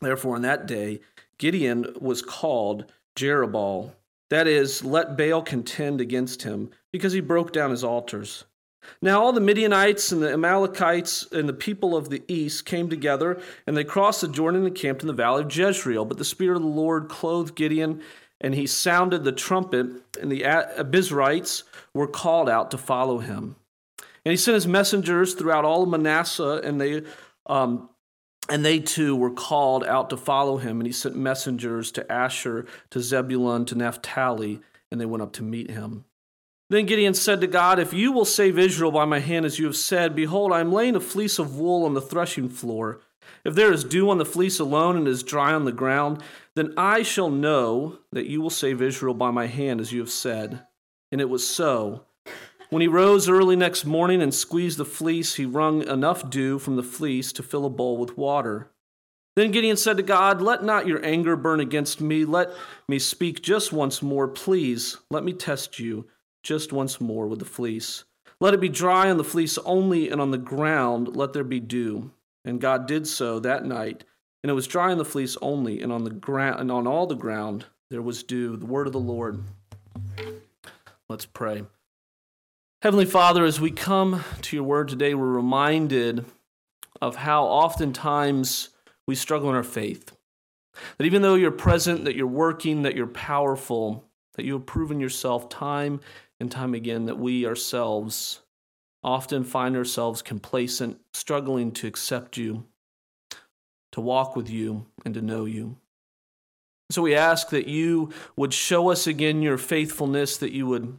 Therefore, 0.00 0.36
in 0.36 0.42
that 0.42 0.66
day, 0.66 1.00
Gideon 1.38 1.94
was 2.00 2.22
called 2.22 2.90
Jerubbaal. 3.16 3.92
That 4.30 4.46
is, 4.46 4.84
let 4.84 5.16
Baal 5.16 5.42
contend 5.42 6.00
against 6.00 6.42
him, 6.42 6.70
because 6.92 7.12
he 7.12 7.20
broke 7.20 7.52
down 7.52 7.70
his 7.70 7.84
altars. 7.84 8.44
Now 9.03 9.23
all 9.23 9.33
the 9.33 9.41
Midianites 9.41 10.12
and 10.12 10.23
the 10.23 10.33
Amalekites 10.33 11.27
and 11.33 11.49
the 11.49 11.53
people 11.53 11.97
of 11.97 12.11
the 12.11 12.23
east 12.29 12.65
came 12.65 12.88
together, 12.88 13.41
and 13.67 13.77
they 13.77 13.85
crossed 13.85 14.21
the 14.21 14.29
Jordan 14.29 14.67
and 14.67 14.75
camped 14.75 15.03
in 15.03 15.09
the 15.09 15.12
valley 15.12 15.43
of 15.43 15.55
Jezreel. 15.55 16.05
But 16.05 16.19
the 16.19 16.25
Spirit 16.25 16.56
of 16.56 16.62
the 16.62 16.69
Lord 16.69 17.09
clothed 17.09 17.55
Gideon, 17.55 18.00
and 18.41 18.55
he 18.55 18.67
sounded 18.67 19.25
the 19.25 19.33
trumpet, 19.33 19.87
and 20.21 20.31
the 20.31 20.43
Abiezrites 20.43 21.62
were 21.94 22.06
called 22.06 22.49
out 22.49 22.71
to 22.71 22.79
follow 22.79 23.19
him. 23.19 23.56
And 24.25 24.31
he 24.31 24.37
sent 24.37 24.56
his 24.56 24.67
messengers 24.67 25.35
throughout 25.35 25.65
all 25.65 25.85
of 25.85 25.88
Manasseh, 25.88 26.61
and 26.65 26.81
they 26.81 27.03
um, 27.47 27.88
and 28.49 28.65
they 28.65 28.79
too 28.79 29.17
were 29.17 29.31
called 29.31 29.85
out 29.85 30.11
to 30.11 30.17
follow 30.17 30.56
him. 30.56 30.81
And 30.81 30.87
he 30.87 30.93
sent 30.93 31.17
messengers 31.17 31.91
to 31.93 32.11
Asher, 32.11 32.67
to 32.91 33.00
Zebulun, 33.00 33.65
to 33.67 33.75
Naphtali, 33.75 34.61
and 34.91 35.00
they 35.00 35.06
went 35.06 35.23
up 35.23 35.33
to 35.35 35.43
meet 35.43 35.71
him. 35.71 36.05
Then 36.68 36.86
Gideon 36.86 37.14
said 37.14 37.40
to 37.40 37.46
God, 37.46 37.78
If 37.78 37.92
you 37.92 38.10
will 38.10 38.24
save 38.24 38.58
Israel 38.58 38.90
by 38.90 39.04
my 39.04 39.20
hand, 39.20 39.46
as 39.46 39.58
you 39.58 39.66
have 39.66 39.76
said, 39.76 40.16
behold, 40.16 40.52
I 40.52 40.60
am 40.60 40.72
laying 40.72 40.96
a 40.96 41.00
fleece 41.00 41.38
of 41.38 41.56
wool 41.56 41.84
on 41.84 41.94
the 41.94 42.00
threshing 42.00 42.48
floor. 42.48 43.00
If 43.44 43.54
there 43.54 43.72
is 43.72 43.84
dew 43.84 44.10
on 44.10 44.18
the 44.18 44.24
fleece 44.24 44.58
alone 44.58 44.96
and 44.96 45.06
is 45.06 45.22
dry 45.22 45.52
on 45.52 45.64
the 45.64 45.72
ground, 45.72 46.22
then 46.56 46.74
I 46.76 47.02
shall 47.02 47.30
know 47.30 47.98
that 48.10 48.26
you 48.26 48.40
will 48.40 48.50
save 48.50 48.82
Israel 48.82 49.14
by 49.14 49.30
my 49.30 49.46
hand, 49.46 49.80
as 49.80 49.92
you 49.92 50.00
have 50.00 50.10
said. 50.10 50.66
And 51.12 51.20
it 51.20 51.28
was 51.28 51.46
so. 51.46 52.04
When 52.70 52.82
he 52.82 52.88
rose 52.88 53.28
early 53.28 53.54
next 53.54 53.84
morning 53.84 54.20
and 54.20 54.34
squeezed 54.34 54.78
the 54.78 54.84
fleece, 54.84 55.36
he 55.36 55.46
wrung 55.46 55.86
enough 55.86 56.28
dew 56.28 56.58
from 56.58 56.74
the 56.74 56.82
fleece 56.82 57.32
to 57.34 57.44
fill 57.44 57.64
a 57.64 57.70
bowl 57.70 57.96
with 57.96 58.18
water. 58.18 58.72
Then 59.36 59.52
Gideon 59.52 59.76
said 59.76 59.98
to 59.98 60.02
God, 60.02 60.42
Let 60.42 60.64
not 60.64 60.88
your 60.88 61.04
anger 61.04 61.36
burn 61.36 61.60
against 61.60 62.00
me. 62.00 62.24
Let 62.24 62.50
me 62.88 62.98
speak 62.98 63.42
just 63.42 63.72
once 63.72 64.02
more, 64.02 64.26
please. 64.26 64.96
Let 65.10 65.22
me 65.22 65.32
test 65.32 65.78
you 65.78 66.06
just 66.46 66.72
once 66.72 67.00
more 67.00 67.26
with 67.26 67.40
the 67.40 67.44
fleece. 67.44 68.04
Let 68.38 68.54
it 68.54 68.60
be 68.60 68.69
dry 68.69 69.10
on 69.10 69.16
the 69.16 69.25
fleece 69.25 69.58
only, 69.58 70.08
and 70.08 70.20
on 70.20 70.31
the 70.31 70.38
ground 70.38 71.16
let 71.16 71.32
there 71.32 71.44
be 71.44 71.58
dew. 71.58 72.12
And 72.44 72.60
God 72.60 72.87
did 72.87 73.08
so 73.08 73.40
that 73.40 73.64
night, 73.64 74.04
and 74.43 74.50
it 74.50 74.54
was 74.54 74.69
dry 74.69 74.93
on 74.93 74.98
the 74.98 75.04
fleece 75.04 75.37
only, 75.43 75.82
and 75.82 75.93
on 75.93 76.04
the 76.04 76.10
ground 76.10 76.60
and 76.60 76.70
on 76.70 76.87
all 76.87 77.06
the 77.06 77.16
ground 77.16 77.66
there 77.90 78.02
was 78.02 78.22
dew. 78.22 78.56
The 78.56 78.66
word 78.66 78.87
of 78.87 78.92
the 78.92 79.00
Lord. 79.00 79.42
Let's 81.09 81.26
pray. 81.26 81.64
Heavenly 82.82 83.06
Father, 83.06 83.44
as 83.44 83.61
we 83.61 83.73
come 83.73 84.23
to 84.42 84.56
your 84.56 84.64
word 84.64 84.88
today, 84.88 85.14
we're 85.14 85.26
reminded 85.26 86.25
of 87.00 87.16
how 87.16 87.44
oftentimes 87.44 88.68
we 89.06 89.16
struggle 89.16 89.49
in 89.49 89.56
our 89.56 89.64
faith. 89.64 90.12
That 90.99 91.06
even 91.06 91.23
though 91.23 91.35
you're 91.35 91.50
present, 91.50 92.04
that 92.04 92.14
you're 92.14 92.26
working, 92.26 92.82
that 92.82 92.94
you're 92.94 93.06
powerful, 93.09 94.04
that 94.35 94.44
you 94.44 94.52
have 94.52 94.66
proven 94.66 95.00
yourself 95.00 95.49
time 95.49 96.00
and 96.40 96.50
time 96.50 96.75
again, 96.75 97.07
that 97.07 97.19
we 97.19 97.47
ourselves 97.47 98.40
often 99.02 99.45
find 99.45 99.76
ourselves 99.76 100.23
complacent, 100.23 101.00
struggling 101.14 101.71
to 101.73 101.87
accept 101.87 102.37
you, 102.37 102.64
to 103.93 104.00
walk 104.00 104.37
with 104.37 104.50
you, 104.50 104.87
and 105.05 105.14
to 105.14 105.23
know 105.23 105.45
you. 105.45 105.76
So 106.90 107.02
we 107.02 107.14
ask 107.14 107.50
that 107.50 107.66
you 107.66 108.11
would 108.37 108.52
show 108.52 108.90
us 108.90 109.07
again 109.07 109.43
your 109.43 109.59
faithfulness, 109.59 110.37
that 110.38 110.52
you 110.52 110.66
would 110.66 110.99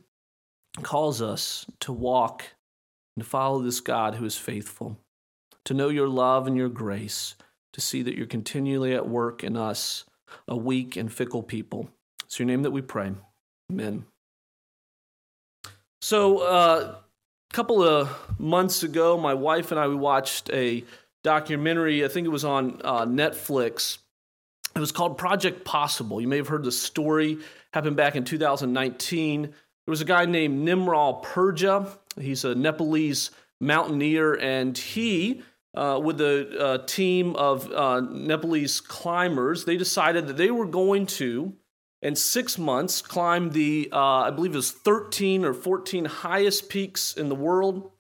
cause 0.84 1.22
us 1.22 1.66
to 1.82 1.94
walk 1.94 2.44
and 3.16 3.26
follow 3.26 3.62
this 3.62 3.80
God 3.80 4.16
who 4.16 4.26
is 4.26 4.38
faithful, 4.38 4.98
to 5.66 5.74
know 5.74 5.90
your 5.90 6.08
love 6.08 6.48
and 6.48 6.56
your 6.56 6.70
grace, 6.70 7.36
to 7.74 7.82
see 7.82 8.02
that 8.02 8.16
you're 8.16 8.26
continually 8.26 8.94
at 8.94 9.08
work 9.08 9.44
in 9.44 9.56
us, 9.56 10.06
a 10.48 10.56
weak 10.56 10.96
and 10.96 11.12
fickle 11.12 11.44
people. 11.44 11.90
It's 12.26 12.40
your 12.40 12.46
name 12.46 12.64
that 12.64 12.72
we 12.72 12.82
pray. 12.82 13.14
Amen. 13.72 14.06
So, 16.02 16.40
uh, 16.40 16.96
a 17.50 17.54
couple 17.54 17.84
of 17.84 18.10
months 18.40 18.84
ago, 18.84 19.18
my 19.18 19.34
wife 19.34 19.72
and 19.72 19.80
I 19.80 19.88
we 19.88 19.96
watched 19.96 20.50
a 20.52 20.84
documentary. 21.24 22.06
I 22.06 22.08
think 22.08 22.26
it 22.26 22.32
was 22.32 22.46
on 22.46 22.82
uh, 22.84 23.06
Netflix. 23.06 23.98
It 24.76 24.80
was 24.80 24.92
called 24.92 25.18
Project 25.18 25.66
Possible. 25.66 26.22
You 26.22 26.28
may 26.28 26.38
have 26.38 26.48
heard 26.48 26.64
the 26.64 26.72
story. 26.72 27.40
Happened 27.74 27.96
back 27.96 28.16
in 28.16 28.24
2019. 28.24 29.42
There 29.42 29.52
was 29.88 30.02
a 30.02 30.06
guy 30.06 30.26
named 30.26 30.68
Nirmal 30.68 31.24
Purja. 31.24 31.90
He's 32.20 32.46
a 32.46 32.54
Nepalese 32.54 33.32
mountaineer, 33.60 34.34
and 34.36 34.78
he, 34.78 35.42
uh, 35.74 36.00
with 36.04 36.22
a, 36.22 36.74
a, 36.74 36.86
team 36.86 37.36
of 37.36 37.72
uh, 37.72 38.02
Nepalese 38.02 38.82
climbers, 38.82 39.66
they 39.66 39.78
decided 39.78 40.28
that 40.28 40.38
they 40.38 40.52
were 40.52 40.66
going 40.66 41.06
to, 41.08 41.54
in 42.02 42.16
six 42.16 42.58
months, 42.58 43.02
climb 43.02 43.52
the, 43.52 43.90
uh, 43.92 44.22
I 44.22 44.30
believe 44.32 44.54
it 44.54 44.58
was 44.58 44.72
13 44.72 45.44
or 45.46 45.54
14 45.54 46.06
highest 46.06 46.70
peaks 46.70 47.16
in 47.16 47.30
the 47.30 47.36
world, 47.36 47.92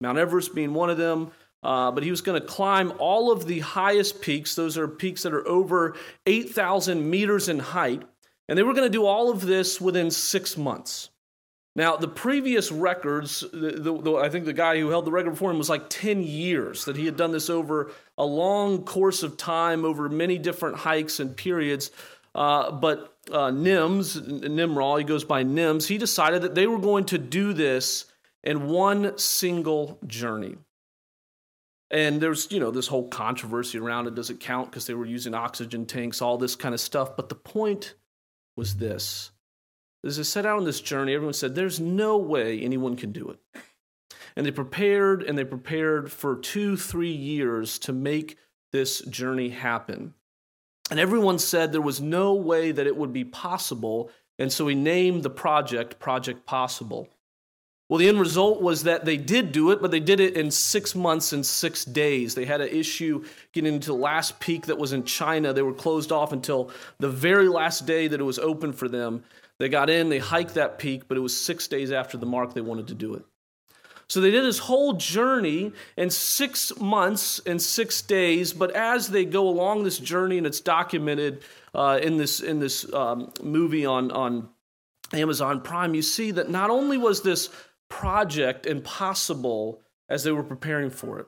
Mount 0.00 0.18
Everest 0.18 0.54
being 0.54 0.74
one 0.74 0.90
of 0.90 0.98
them, 0.98 1.30
Uh, 1.64 1.90
but 1.90 2.04
he 2.04 2.10
was 2.10 2.20
going 2.20 2.38
to 2.38 2.46
climb 2.46 2.92
all 2.98 3.32
of 3.32 3.46
the 3.46 3.60
highest 3.60 4.20
peaks. 4.20 4.54
Those 4.54 4.76
are 4.76 4.86
peaks 4.86 5.22
that 5.22 5.32
are 5.32 5.48
over 5.48 5.96
8,000 6.26 7.08
meters 7.08 7.48
in 7.48 7.58
height. 7.58 8.02
And 8.48 8.58
they 8.58 8.62
were 8.62 8.74
going 8.74 8.86
to 8.86 8.98
do 8.98 9.06
all 9.06 9.30
of 9.30 9.40
this 9.40 9.80
within 9.80 10.10
six 10.10 10.58
months. 10.58 11.08
Now, 11.74 11.96
the 11.96 12.06
previous 12.06 12.70
records, 12.70 13.40
the, 13.50 13.72
the, 13.80 13.98
the, 13.98 14.16
I 14.16 14.28
think 14.28 14.44
the 14.44 14.52
guy 14.52 14.78
who 14.78 14.90
held 14.90 15.06
the 15.06 15.10
record 15.10 15.30
before 15.30 15.50
him 15.50 15.56
was 15.58 15.70
like 15.70 15.88
10 15.88 16.22
years, 16.22 16.84
that 16.84 16.96
he 16.96 17.06
had 17.06 17.16
done 17.16 17.32
this 17.32 17.48
over 17.48 17.90
a 18.18 18.26
long 18.26 18.84
course 18.84 19.22
of 19.22 19.38
time, 19.38 19.86
over 19.86 20.10
many 20.10 20.36
different 20.36 20.76
hikes 20.76 21.18
and 21.18 21.34
periods. 21.34 21.90
Uh, 22.34 22.70
but 22.72 23.13
uh, 23.30 23.50
Nims, 23.50 24.48
Nimrod, 24.48 24.98
he 24.98 25.04
goes 25.04 25.24
by 25.24 25.44
Nims, 25.44 25.86
he 25.86 25.98
decided 25.98 26.42
that 26.42 26.54
they 26.54 26.66
were 26.66 26.78
going 26.78 27.04
to 27.06 27.18
do 27.18 27.52
this 27.52 28.06
in 28.42 28.68
one 28.68 29.16
single 29.18 29.98
journey. 30.06 30.56
And 31.90 32.20
there's, 32.20 32.50
you 32.50 32.60
know, 32.60 32.70
this 32.70 32.88
whole 32.88 33.08
controversy 33.08 33.78
around 33.78 34.06
it. 34.06 34.14
Does 34.14 34.30
it 34.30 34.40
count 34.40 34.70
because 34.70 34.86
they 34.86 34.94
were 34.94 35.06
using 35.06 35.34
oxygen 35.34 35.86
tanks, 35.86 36.20
all 36.20 36.38
this 36.38 36.56
kind 36.56 36.74
of 36.74 36.80
stuff. 36.80 37.16
But 37.16 37.28
the 37.28 37.34
point 37.34 37.94
was 38.56 38.76
this 38.76 39.30
as 40.04 40.18
they 40.18 40.22
set 40.22 40.46
out 40.46 40.58
on 40.58 40.64
this 40.64 40.80
journey, 40.80 41.14
everyone 41.14 41.34
said, 41.34 41.54
There's 41.54 41.80
no 41.80 42.16
way 42.18 42.60
anyone 42.60 42.96
can 42.96 43.12
do 43.12 43.30
it. 43.30 43.62
And 44.36 44.44
they 44.44 44.50
prepared 44.50 45.22
and 45.22 45.38
they 45.38 45.44
prepared 45.44 46.10
for 46.10 46.36
two, 46.36 46.76
three 46.76 47.12
years 47.12 47.78
to 47.80 47.92
make 47.92 48.36
this 48.72 49.00
journey 49.02 49.50
happen. 49.50 50.14
And 50.94 51.00
everyone 51.00 51.40
said 51.40 51.72
there 51.72 51.80
was 51.80 52.00
no 52.00 52.34
way 52.34 52.70
that 52.70 52.86
it 52.86 52.96
would 52.96 53.12
be 53.12 53.24
possible. 53.24 54.12
And 54.38 54.52
so 54.52 54.68
he 54.68 54.76
named 54.76 55.24
the 55.24 55.28
project 55.28 55.98
Project 55.98 56.46
Possible. 56.46 57.08
Well, 57.88 57.98
the 57.98 58.06
end 58.06 58.20
result 58.20 58.62
was 58.62 58.84
that 58.84 59.04
they 59.04 59.16
did 59.16 59.50
do 59.50 59.72
it, 59.72 59.82
but 59.82 59.90
they 59.90 59.98
did 59.98 60.20
it 60.20 60.36
in 60.36 60.52
six 60.52 60.94
months 60.94 61.32
and 61.32 61.44
six 61.44 61.84
days. 61.84 62.36
They 62.36 62.44
had 62.44 62.60
an 62.60 62.68
issue 62.68 63.24
getting 63.50 63.74
into 63.74 63.88
the 63.88 63.94
last 63.94 64.38
peak 64.38 64.66
that 64.66 64.78
was 64.78 64.92
in 64.92 65.02
China. 65.02 65.52
They 65.52 65.62
were 65.62 65.74
closed 65.74 66.12
off 66.12 66.32
until 66.32 66.70
the 67.00 67.10
very 67.10 67.48
last 67.48 67.86
day 67.86 68.06
that 68.06 68.20
it 68.20 68.22
was 68.22 68.38
open 68.38 68.72
for 68.72 68.86
them. 68.86 69.24
They 69.58 69.68
got 69.68 69.90
in, 69.90 70.10
they 70.10 70.20
hiked 70.20 70.54
that 70.54 70.78
peak, 70.78 71.08
but 71.08 71.16
it 71.16 71.22
was 71.22 71.36
six 71.36 71.66
days 71.66 71.90
after 71.90 72.16
the 72.18 72.24
mark 72.24 72.54
they 72.54 72.60
wanted 72.60 72.86
to 72.86 72.94
do 72.94 73.14
it. 73.14 73.24
So 74.08 74.20
they 74.20 74.30
did 74.30 74.44
this 74.44 74.58
whole 74.58 74.94
journey 74.94 75.72
in 75.96 76.10
six 76.10 76.78
months 76.78 77.40
and 77.46 77.60
six 77.60 78.02
days. 78.02 78.52
But 78.52 78.72
as 78.72 79.08
they 79.08 79.24
go 79.24 79.48
along 79.48 79.84
this 79.84 79.98
journey, 79.98 80.38
and 80.38 80.46
it's 80.46 80.60
documented 80.60 81.42
uh, 81.74 81.98
in 82.02 82.16
this 82.16 82.40
in 82.40 82.60
this 82.60 82.92
um, 82.92 83.32
movie 83.42 83.86
on 83.86 84.10
on 84.10 84.48
Amazon 85.12 85.60
Prime, 85.60 85.94
you 85.94 86.02
see 86.02 86.30
that 86.32 86.50
not 86.50 86.70
only 86.70 86.98
was 86.98 87.22
this 87.22 87.50
project 87.88 88.66
impossible 88.66 89.80
as 90.08 90.24
they 90.24 90.32
were 90.32 90.42
preparing 90.42 90.90
for 90.90 91.20
it. 91.20 91.26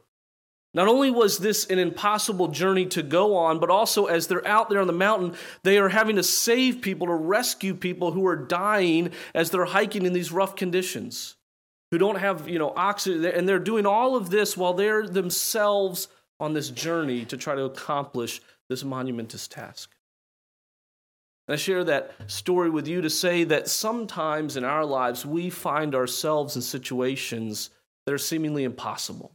Not 0.74 0.88
only 0.88 1.10
was 1.10 1.38
this 1.38 1.64
an 1.66 1.78
impossible 1.78 2.48
journey 2.48 2.84
to 2.86 3.02
go 3.02 3.34
on, 3.34 3.60
but 3.60 3.70
also 3.70 4.06
as 4.06 4.26
they're 4.26 4.46
out 4.46 4.68
there 4.68 4.80
on 4.80 4.86
the 4.86 4.92
mountain, 4.92 5.34
they 5.62 5.78
are 5.78 5.88
having 5.88 6.16
to 6.16 6.22
save 6.22 6.82
people, 6.82 7.06
to 7.06 7.14
rescue 7.14 7.74
people 7.74 8.12
who 8.12 8.26
are 8.26 8.36
dying 8.36 9.12
as 9.34 9.50
they're 9.50 9.64
hiking 9.64 10.04
in 10.04 10.12
these 10.12 10.30
rough 10.30 10.54
conditions, 10.54 11.36
who 11.90 11.98
don't 11.98 12.18
have, 12.18 12.48
you 12.48 12.58
know, 12.58 12.72
oxygen. 12.76 13.24
And 13.24 13.48
they're 13.48 13.58
doing 13.58 13.86
all 13.86 14.16
of 14.16 14.30
this 14.30 14.56
while 14.56 14.74
they're 14.74 15.06
themselves 15.06 16.08
on 16.40 16.52
this 16.52 16.70
journey 16.70 17.24
to 17.26 17.36
try 17.36 17.54
to 17.54 17.64
accomplish 17.64 18.40
this 18.68 18.84
monumentous 18.84 19.48
task. 19.48 19.90
And 21.48 21.54
I 21.54 21.56
share 21.56 21.84
that 21.84 22.12
story 22.26 22.70
with 22.70 22.88
you 22.88 23.00
to 23.02 23.10
say 23.10 23.44
that 23.44 23.68
sometimes 23.68 24.56
in 24.56 24.64
our 24.64 24.84
lives 24.84 25.24
we 25.24 25.48
find 25.48 25.94
ourselves 25.94 26.56
in 26.56 26.62
situations 26.62 27.70
that 28.04 28.12
are 28.12 28.18
seemingly 28.18 28.64
impossible. 28.64 29.32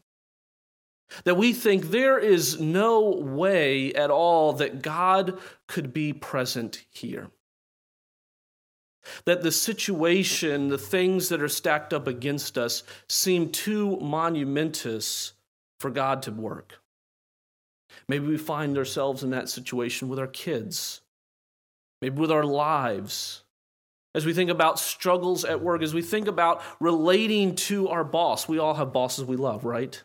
That 1.24 1.38
we 1.38 1.54
think 1.54 1.86
there 1.86 2.20
is 2.20 2.60
no 2.60 3.10
way 3.10 3.94
at 3.94 4.12
all 4.12 4.54
that 4.54 4.82
God 4.82 5.40
could 5.68 5.94
be 5.94 6.14
present 6.14 6.86
here. 6.90 7.30
That 9.26 9.42
the 9.42 9.52
situation, 9.52 10.68
the 10.70 10.78
things 10.78 11.30
that 11.30 11.42
are 11.42 11.48
stacked 11.48 11.94
up 11.94 12.08
against 12.08 12.58
us, 12.58 12.84
seem 13.08 13.50
too 13.50 13.98
monumentous 13.98 15.34
for 15.80 15.90
God 15.90 16.22
to 16.24 16.32
work. 16.32 16.80
Maybe 18.08 18.28
we 18.28 18.38
find 18.38 18.78
ourselves 18.78 19.24
in 19.24 19.32
that 19.32 19.50
situation 19.50 20.08
with 20.08 20.20
our 20.20 20.28
kids, 20.28 21.02
maybe 22.02 22.20
with 22.20 22.32
our 22.32 22.46
lives. 22.46 23.44
As 24.14 24.26
we 24.26 24.34
think 24.34 24.50
about 24.50 24.80
struggles 24.80 25.46
at 25.46 25.62
work, 25.62 25.82
as 25.82 25.94
we 25.94 26.02
think 26.02 26.28
about 26.28 26.62
relating 26.80 27.56
to 27.56 27.88
our 27.90 28.04
boss, 28.04 28.48
we 28.48 28.60
all 28.60 28.74
have 28.74 28.94
bosses 28.94 29.26
we 29.26 29.38
love, 29.38 29.66
right? 29.66 30.02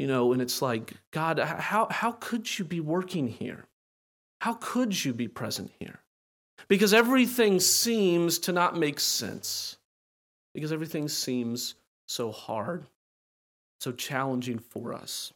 you 0.00 0.06
know, 0.06 0.32
and 0.32 0.40
it's 0.40 0.62
like, 0.62 0.94
God, 1.10 1.38
how, 1.38 1.86
how 1.90 2.12
could 2.12 2.58
you 2.58 2.64
be 2.64 2.80
working 2.80 3.28
here? 3.28 3.66
How 4.40 4.54
could 4.54 5.04
you 5.04 5.12
be 5.12 5.28
present 5.28 5.72
here? 5.78 6.00
Because 6.68 6.94
everything 6.94 7.60
seems 7.60 8.38
to 8.40 8.52
not 8.52 8.76
make 8.76 9.00
sense. 9.00 9.76
Because 10.54 10.72
everything 10.72 11.08
seems 11.08 11.74
so 12.06 12.32
hard, 12.32 12.86
so 13.80 13.92
challenging 13.92 14.58
for 14.58 14.94
us. 14.94 15.32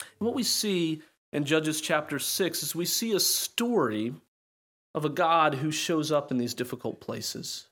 And 0.00 0.26
what 0.26 0.34
we 0.34 0.42
see 0.42 1.02
in 1.32 1.44
Judges 1.44 1.80
chapter 1.80 2.18
6 2.18 2.62
is 2.62 2.74
we 2.74 2.84
see 2.84 3.12
a 3.12 3.20
story 3.20 4.14
of 4.94 5.04
a 5.04 5.10
God 5.10 5.54
who 5.54 5.70
shows 5.70 6.10
up 6.10 6.30
in 6.30 6.38
these 6.38 6.54
difficult 6.54 7.00
places. 7.00 7.66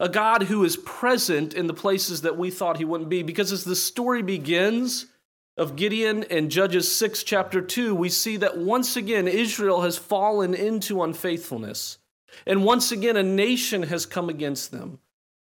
A 0.00 0.08
God 0.08 0.44
who 0.44 0.64
is 0.64 0.76
present 0.76 1.54
in 1.54 1.66
the 1.66 1.74
places 1.74 2.20
that 2.22 2.38
we 2.38 2.50
thought 2.50 2.76
he 2.76 2.84
wouldn't 2.84 3.10
be. 3.10 3.22
Because 3.22 3.50
as 3.50 3.64
the 3.64 3.74
story 3.74 4.22
begins, 4.22 5.06
of 5.58 5.76
Gideon 5.76 6.24
and 6.30 6.50
Judges 6.50 6.90
6, 6.96 7.24
chapter 7.24 7.60
2, 7.60 7.94
we 7.94 8.08
see 8.08 8.36
that 8.38 8.56
once 8.56 8.96
again 8.96 9.26
Israel 9.26 9.82
has 9.82 9.98
fallen 9.98 10.54
into 10.54 11.02
unfaithfulness. 11.02 11.98
And 12.46 12.64
once 12.64 12.92
again, 12.92 13.16
a 13.16 13.22
nation 13.22 13.82
has 13.82 14.06
come 14.06 14.28
against 14.28 14.70
them. 14.70 15.00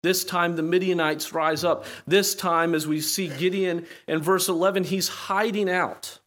This 0.03 0.25
time, 0.25 0.55
the 0.55 0.63
Midianites 0.63 1.33
rise 1.33 1.63
up. 1.63 1.85
This 2.05 2.35
time, 2.35 2.75
as 2.75 2.87
we 2.87 3.01
see 3.01 3.27
Gideon 3.27 3.85
in 4.07 4.19
verse 4.19 4.49
11, 4.49 4.83
he's 4.83 5.07
hiding 5.07 5.69
out 5.69 6.19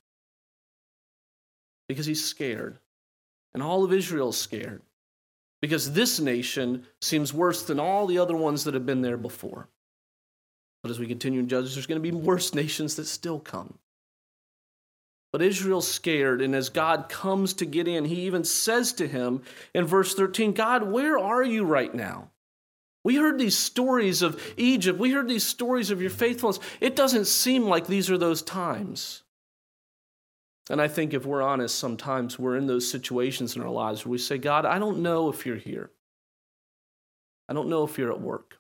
because 1.89 2.07
he's 2.07 2.25
scared. 2.25 2.79
And 3.53 3.63
all 3.63 3.85
of 3.85 3.93
Israel 3.93 4.31
is 4.31 4.37
scared 4.37 4.83
because 5.61 5.93
this 5.93 6.21
nation 6.21 6.87
seems 7.01 7.35
worse 7.35 7.63
than 7.63 7.81
all 7.81 8.07
the 8.07 8.19
other 8.19 8.37
ones 8.37 8.65
that 8.65 8.75
have 8.75 8.87
been 8.87 9.03
there 9.03 9.17
before. 9.17 9.69
But 10.85 10.91
as 10.91 10.99
we 10.99 11.07
continue 11.07 11.41
in 11.41 11.49
Judges, 11.49 11.75
there's 11.75 11.87
going 11.87 12.03
to 12.03 12.11
be 12.11 12.15
worse 12.15 12.53
nations 12.53 12.97
that 12.97 13.07
still 13.07 13.41
come. 13.41 13.79
But 15.33 15.41
Israel's 15.41 15.89
scared, 15.89 16.43
and 16.43 16.55
as 16.55 16.69
God 16.69 17.09
comes 17.09 17.55
to 17.55 17.65
Gideon, 17.65 18.05
he 18.05 18.27
even 18.27 18.45
says 18.45 18.93
to 18.93 19.09
him 19.09 19.41
in 19.75 19.87
verse 19.87 20.15
13, 20.15 20.53
God, 20.53 20.83
where 20.83 21.19
are 21.19 21.43
you 21.43 21.65
right 21.65 21.95
now? 21.95 22.33
We 23.03 23.17
heard 23.17 23.39
these 23.39 23.57
stories 23.57 24.21
of 24.21 24.39
Egypt. 24.59 24.99
We 24.99 25.13
heard 25.13 25.27
these 25.27 25.47
stories 25.47 25.91
of 25.91 26.03
your 26.03 26.11
faithfulness. 26.11 26.61
It 26.83 26.97
doesn't 26.97 27.29
seem 27.29 27.65
like 27.65 27.87
these 27.87 28.11
are 28.11 28.19
those 28.19 28.43
times. 28.43 29.23
And 30.69 30.83
I 30.83 30.89
think 30.89 31.15
if 31.15 31.25
we're 31.25 31.41
honest, 31.41 31.79
sometimes 31.79 32.39
we're 32.39 32.59
in 32.59 32.67
those 32.67 32.87
situations 32.87 33.57
in 33.57 33.63
our 33.63 33.71
lives 33.71 34.05
where 34.05 34.13
we 34.13 34.19
say, 34.19 34.37
God, 34.37 34.67
I 34.67 34.79
don't 34.79 34.99
know 34.99 35.31
if 35.31 35.47
you're 35.47 35.57
here. 35.57 35.91
I 37.49 37.55
don't 37.55 37.71
know 37.71 37.85
if 37.85 37.97
you're 37.97 38.13
at 38.13 38.21
work. 38.21 38.59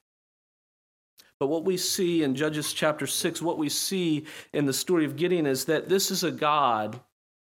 But 1.40 1.48
what 1.48 1.64
we 1.64 1.76
see 1.76 2.22
in 2.22 2.36
Judges 2.36 2.72
chapter 2.72 3.06
6, 3.06 3.42
what 3.42 3.58
we 3.58 3.68
see 3.68 4.24
in 4.52 4.66
the 4.66 4.72
story 4.72 5.04
of 5.04 5.16
Gideon 5.16 5.46
is 5.46 5.64
that 5.66 5.88
this 5.88 6.10
is 6.10 6.22
a 6.22 6.30
God 6.30 7.00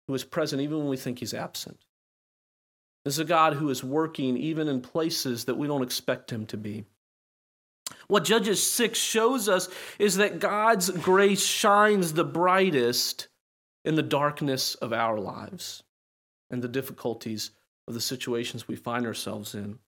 who 0.07 0.13
is 0.13 0.23
present 0.23 0.61
even 0.61 0.79
when 0.79 0.87
we 0.87 0.97
think 0.97 1.19
he's 1.19 1.33
absent. 1.33 1.85
This 3.05 3.15
is 3.15 3.19
a 3.19 3.25
God 3.25 3.53
who 3.53 3.69
is 3.69 3.83
working 3.83 4.35
even 4.37 4.67
in 4.67 4.81
places 4.81 5.45
that 5.45 5.57
we 5.57 5.67
don't 5.67 5.83
expect 5.83 6.31
him 6.31 6.45
to 6.47 6.57
be. 6.57 6.85
What 8.07 8.25
Judges 8.25 8.61
6 8.63 8.97
shows 8.97 9.47
us 9.47 9.69
is 9.99 10.17
that 10.17 10.39
God's 10.39 10.89
grace 10.89 11.45
shines 11.45 12.13
the 12.13 12.25
brightest 12.25 13.27
in 13.85 13.95
the 13.95 14.03
darkness 14.03 14.75
of 14.75 14.91
our 14.91 15.19
lives 15.19 15.83
and 16.49 16.61
the 16.61 16.67
difficulties 16.67 17.51
of 17.87 17.93
the 17.93 18.01
situations 18.01 18.67
we 18.67 18.75
find 18.75 19.05
ourselves 19.05 19.55
in. 19.55 19.79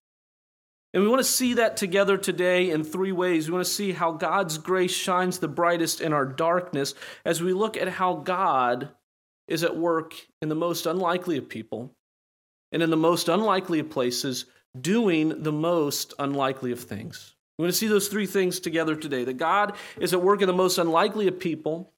And 0.93 1.03
we 1.03 1.09
want 1.09 1.19
to 1.19 1.23
see 1.23 1.55
that 1.55 1.77
together 1.77 2.17
today 2.17 2.71
in 2.71 2.83
three 2.83 3.11
ways. 3.11 3.47
We 3.47 3.53
want 3.53 3.65
to 3.65 3.71
see 3.71 3.91
how 3.91 4.11
God's 4.11 4.57
grace 4.57 4.93
shines 4.93 5.37
the 5.37 5.47
brightest 5.47 6.01
in 6.01 6.13
our 6.13 6.25
darkness 6.25 6.95
as 7.23 7.43
we 7.43 7.53
look 7.53 7.77
at 7.77 7.89
how 7.89 8.15
God 8.15 8.89
is 9.47 9.63
at 9.63 9.77
work 9.77 10.13
in 10.41 10.49
the 10.49 10.55
most 10.55 10.85
unlikely 10.87 11.37
of 11.37 11.47
people 11.47 11.95
and 12.71 12.81
in 12.81 12.89
the 12.89 12.97
most 12.97 13.29
unlikely 13.29 13.79
of 13.79 13.89
places, 13.89 14.45
doing 14.79 15.43
the 15.43 15.51
most 15.51 16.13
unlikely 16.17 16.71
of 16.71 16.79
things. 16.79 17.35
We 17.57 17.63
want 17.63 17.73
to 17.73 17.77
see 17.77 17.87
those 17.87 18.07
three 18.07 18.25
things 18.25 18.59
together 18.59 18.95
today 18.95 19.25
that 19.25 19.37
God 19.37 19.75
is 19.99 20.13
at 20.13 20.21
work 20.21 20.41
in 20.41 20.47
the 20.47 20.53
most 20.53 20.77
unlikely 20.77 21.27
of 21.27 21.39
people 21.39 21.91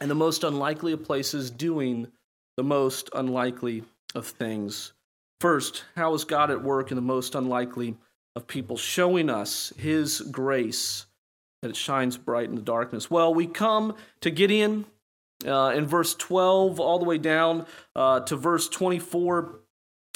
and 0.00 0.10
the 0.10 0.14
most 0.14 0.42
unlikely 0.42 0.92
of 0.92 1.04
places, 1.04 1.50
doing 1.50 2.08
the 2.56 2.64
most 2.64 3.10
unlikely 3.14 3.84
of 4.14 4.26
things. 4.26 4.94
First, 5.40 5.84
how 5.96 6.14
is 6.14 6.24
God 6.24 6.50
at 6.50 6.62
work 6.62 6.90
in 6.90 6.96
the 6.96 7.02
most 7.02 7.34
unlikely 7.34 7.96
of 8.36 8.46
people, 8.46 8.76
showing 8.76 9.28
us 9.28 9.72
His 9.78 10.20
grace 10.20 11.06
that 11.62 11.70
it 11.70 11.76
shines 11.76 12.18
bright 12.18 12.48
in 12.48 12.54
the 12.54 12.62
darkness? 12.62 13.10
Well, 13.10 13.34
we 13.34 13.46
come 13.46 13.96
to 14.20 14.30
Gideon 14.30 14.84
uh, 15.44 15.72
in 15.74 15.86
verse 15.86 16.14
12 16.14 16.78
all 16.78 16.98
the 16.98 17.06
way 17.06 17.18
down 17.18 17.66
uh, 17.96 18.20
to 18.20 18.36
verse 18.36 18.68
24 18.68 19.60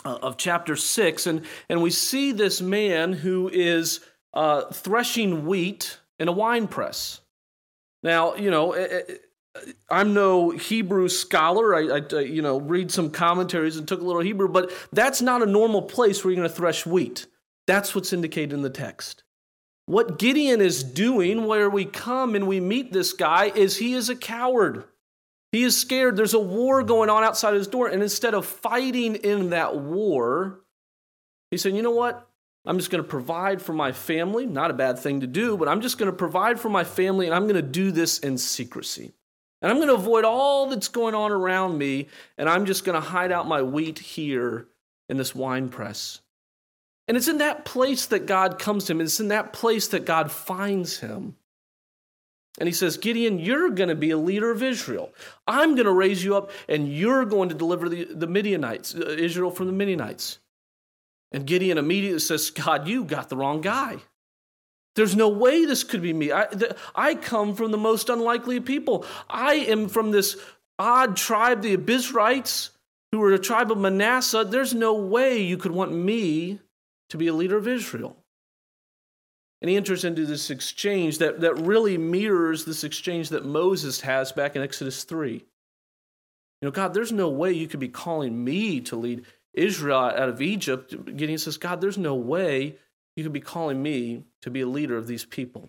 uh, 0.05 0.19
of 0.23 0.37
chapter 0.37 0.77
6, 0.77 1.27
and, 1.27 1.45
and 1.69 1.83
we 1.83 1.91
see 1.91 2.31
this 2.31 2.61
man 2.61 3.15
who 3.15 3.49
is 3.53 4.01
uh, 4.35 4.63
threshing 4.67 5.47
wheat 5.47 5.99
in 6.19 6.29
a 6.29 6.33
wine 6.33 6.69
press. 6.69 7.21
Now, 8.03 8.35
you 8.35 8.51
know, 8.51 8.73
eh, 8.73 9.03
eh, 9.09 9.15
I'm 9.89 10.15
no 10.15 10.51
Hebrew 10.51 11.09
scholar. 11.09 11.75
I, 11.75 12.01
I, 12.01 12.21
you 12.21 12.41
know, 12.41 12.61
read 12.61 12.91
some 12.91 13.11
commentaries 13.11 13.77
and 13.77 13.87
took 13.87 14.01
a 14.01 14.05
little 14.05 14.23
Hebrew, 14.23 14.49
but 14.49 14.71
that's 14.93 15.21
not 15.21 15.43
a 15.43 15.47
normal 15.47 15.83
place 15.83 16.25
where 16.25 16.33
you're 16.33 16.41
going 16.41 16.49
to 16.49 16.55
thresh 16.55 16.87
wheat. 16.87 17.27
That's 17.67 17.95
what's 17.95 18.13
indicated 18.13 18.53
in 18.53 18.63
the 18.63 18.71
text. 18.71 19.23
What 19.87 20.19
Gideon 20.19 20.61
is 20.61 20.85
doing, 20.85 21.47
where 21.47 21.69
we 21.69 21.85
come 21.85 22.35
and 22.35 22.47
we 22.47 22.61
meet 22.61 22.93
this 22.93 23.13
guy, 23.13 23.47
is 23.47 23.77
he 23.77 23.95
is 23.95 24.09
a 24.09 24.17
coward. 24.17 24.85
He 25.53 25.65
is 25.65 25.77
scared. 25.77 26.17
There's 26.17 26.35
a 26.35 26.39
war 26.41 26.83
going 26.83 27.11
on 27.11 27.25
outside 27.25 27.55
his 27.55 27.67
door. 27.67 27.89
And 27.89 28.03
instead 28.03 28.35
of 28.35 28.47
fighting 28.47 29.17
in 29.17 29.51
that 29.51 29.77
war, 29.77 30.61
he 31.51 31.57
said, 31.57 31.75
You 31.75 31.83
know 31.83 31.91
what? 31.91 32.29
I'm 32.67 32.79
just 32.79 32.91
going 32.91 33.03
to 33.03 33.09
provide 33.09 33.63
for 33.63 33.73
my 33.73 33.91
family. 33.91 34.47
Not 34.47 34.71
a 34.71 34.75
bad 34.75 34.99
thing 34.99 35.21
to 35.21 35.27
do, 35.27 35.57
but 35.57 35.67
I'm 35.67 35.81
just 35.81 35.99
going 35.99 36.11
to 36.11 36.17
provide 36.17 36.61
for 36.61 36.69
my 36.69 36.85
family 36.85 37.27
and 37.27 37.35
I'm 37.35 37.45
going 37.45 37.55
to 37.55 37.63
do 37.63 37.91
this 37.91 38.19
in 38.19 38.39
secrecy. 38.39 39.13
And 39.63 39.71
I'm 39.71 39.79
going 39.79 39.89
to 39.89 39.95
avoid 39.95 40.25
all 40.25 40.69
that's 40.69 40.89
going 40.89 41.15
on 41.15 41.33
around 41.33 41.77
me, 41.77 42.09
and 42.39 42.49
I'm 42.49 42.65
just 42.65 42.85
going 42.85 42.95
to 42.95 43.07
hide 43.07 43.31
out 43.31 43.47
my 43.47 43.61
wheat 43.61 43.99
here 43.99 44.69
in 45.11 45.19
this 45.19 45.35
wine 45.35 45.69
press. 45.69 46.21
And 47.11 47.17
it's 47.17 47.27
in 47.27 47.39
that 47.39 47.65
place 47.65 48.07
that 48.07 48.27
God 48.27 48.61
comes 48.61 48.85
to 48.85 48.93
him. 48.93 49.01
It's 49.01 49.19
in 49.19 49.27
that 49.29 49.53
place 49.53 49.89
that 49.89 50.05
God 50.05 50.31
finds 50.31 51.01
him. 51.01 51.35
And 52.61 52.69
he 52.69 52.73
says, 52.73 52.99
Gideon, 52.99 53.41
you're 53.41 53.71
going 53.71 53.89
to 53.89 53.97
be 53.97 54.13
a 54.13 54.17
leader 54.17 54.49
of 54.53 54.63
Israel. 54.63 55.13
I'm 55.45 55.75
going 55.75 55.87
to 55.87 55.93
raise 55.93 56.23
you 56.23 56.37
up, 56.37 56.53
and 56.69 56.87
you're 56.89 57.25
going 57.25 57.49
to 57.49 57.57
deliver 57.57 57.89
the, 57.89 58.05
the 58.05 58.29
Midianites, 58.29 58.95
uh, 58.95 59.09
Israel 59.09 59.51
from 59.51 59.67
the 59.67 59.73
Midianites. 59.73 60.39
And 61.33 61.49
Gideon 61.49 61.79
immediately 61.79 62.21
says, 62.21 62.51
God, 62.51 62.87
you 62.87 63.03
got 63.03 63.29
the 63.29 63.37
wrong 63.37 63.61
guy. 63.61 63.97
There's 64.95 65.17
no 65.17 65.31
way 65.31 65.65
this 65.65 65.83
could 65.83 66.03
be 66.03 66.13
me. 66.13 66.31
I, 66.31 66.47
the, 66.47 66.77
I 66.95 67.17
come 67.17 67.57
from 67.57 67.73
the 67.73 67.77
most 67.77 68.09
unlikely 68.09 68.61
people. 68.61 69.05
I 69.29 69.55
am 69.55 69.89
from 69.89 70.13
this 70.13 70.37
odd 70.79 71.17
tribe, 71.17 71.63
the 71.63 71.77
Abiezrites, 71.77 72.71
who 73.11 73.21
are 73.25 73.33
a 73.33 73.39
tribe 73.41 73.73
of 73.73 73.79
Manasseh. 73.79 74.45
There's 74.45 74.75
no 74.75 74.95
way 74.95 75.39
you 75.43 75.57
could 75.57 75.73
want 75.73 75.93
me 75.93 76.61
to 77.11 77.17
be 77.17 77.29
a 77.29 77.35
leader 77.35 77.57
of 77.57 77.69
Israel. 77.69 78.17
And 79.61 79.69
he 79.69 79.77
enters 79.77 80.05
into 80.05 80.25
this 80.25 80.51
exchange 80.51 81.19
that, 81.19 81.41
that 81.41 81.55
really 81.59 81.99
mirrors 81.99 82.65
this 82.65 82.83
exchange 82.83 83.29
that 83.29 83.45
Moses 83.45 84.01
has 84.01 84.33
back 84.33 84.57
in 84.57 84.63
Exodus 84.63 85.05
3. 85.05 85.33
You 85.35 85.43
know, 86.63 86.71
God, 86.71 86.95
there's 86.95 87.13
no 87.13 87.29
way 87.29 87.53
you 87.53 87.69
could 87.69 87.81
be 87.81 87.89
calling 87.89 88.43
me 88.43 88.81
to 88.83 88.97
lead 88.97 89.27
Israel 89.53 89.99
out 89.99 90.29
of 90.29 90.41
Egypt. 90.41 90.95
Gideon 91.05 91.39
says, 91.39 91.59
God, 91.59 91.81
there's 91.81 91.99
no 91.99 92.15
way 92.15 92.77
you 93.17 93.23
could 93.23 93.33
be 93.33 93.41
calling 93.41 93.83
me 93.83 94.25
to 94.43 94.51
be 94.51 94.63
a 94.63 94.67
leader 94.67 94.97
of 94.97 95.07
these 95.07 95.25
people. 95.25 95.69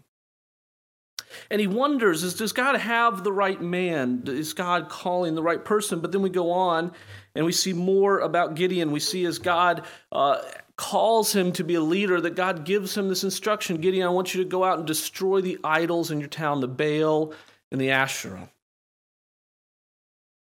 And 1.49 1.61
he 1.61 1.67
wonders, 1.67 2.23
is, 2.23 2.33
does 2.33 2.53
God 2.53 2.77
have 2.77 3.23
the 3.23 3.31
right 3.31 3.61
man? 3.61 4.23
Is 4.25 4.53
God 4.53 4.89
calling 4.89 5.35
the 5.35 5.43
right 5.43 5.63
person? 5.63 5.99
But 5.99 6.11
then 6.11 6.21
we 6.21 6.29
go 6.29 6.51
on 6.51 6.91
and 7.35 7.45
we 7.45 7.51
see 7.51 7.73
more 7.73 8.19
about 8.19 8.55
Gideon. 8.55 8.91
We 8.91 8.99
see 8.99 9.25
as 9.25 9.39
God 9.39 9.83
uh, 10.11 10.41
calls 10.77 11.33
him 11.33 11.51
to 11.53 11.63
be 11.63 11.75
a 11.75 11.81
leader, 11.81 12.19
that 12.21 12.35
God 12.35 12.65
gives 12.65 12.95
him 12.97 13.09
this 13.09 13.23
instruction 13.23 13.77
Gideon, 13.77 14.07
I 14.07 14.11
want 14.11 14.33
you 14.33 14.43
to 14.43 14.49
go 14.49 14.63
out 14.63 14.77
and 14.77 14.87
destroy 14.87 15.41
the 15.41 15.59
idols 15.63 16.11
in 16.11 16.19
your 16.19 16.29
town, 16.29 16.61
the 16.61 16.67
Baal 16.67 17.33
and 17.71 17.79
the 17.79 17.91
Asherah. 17.91 18.49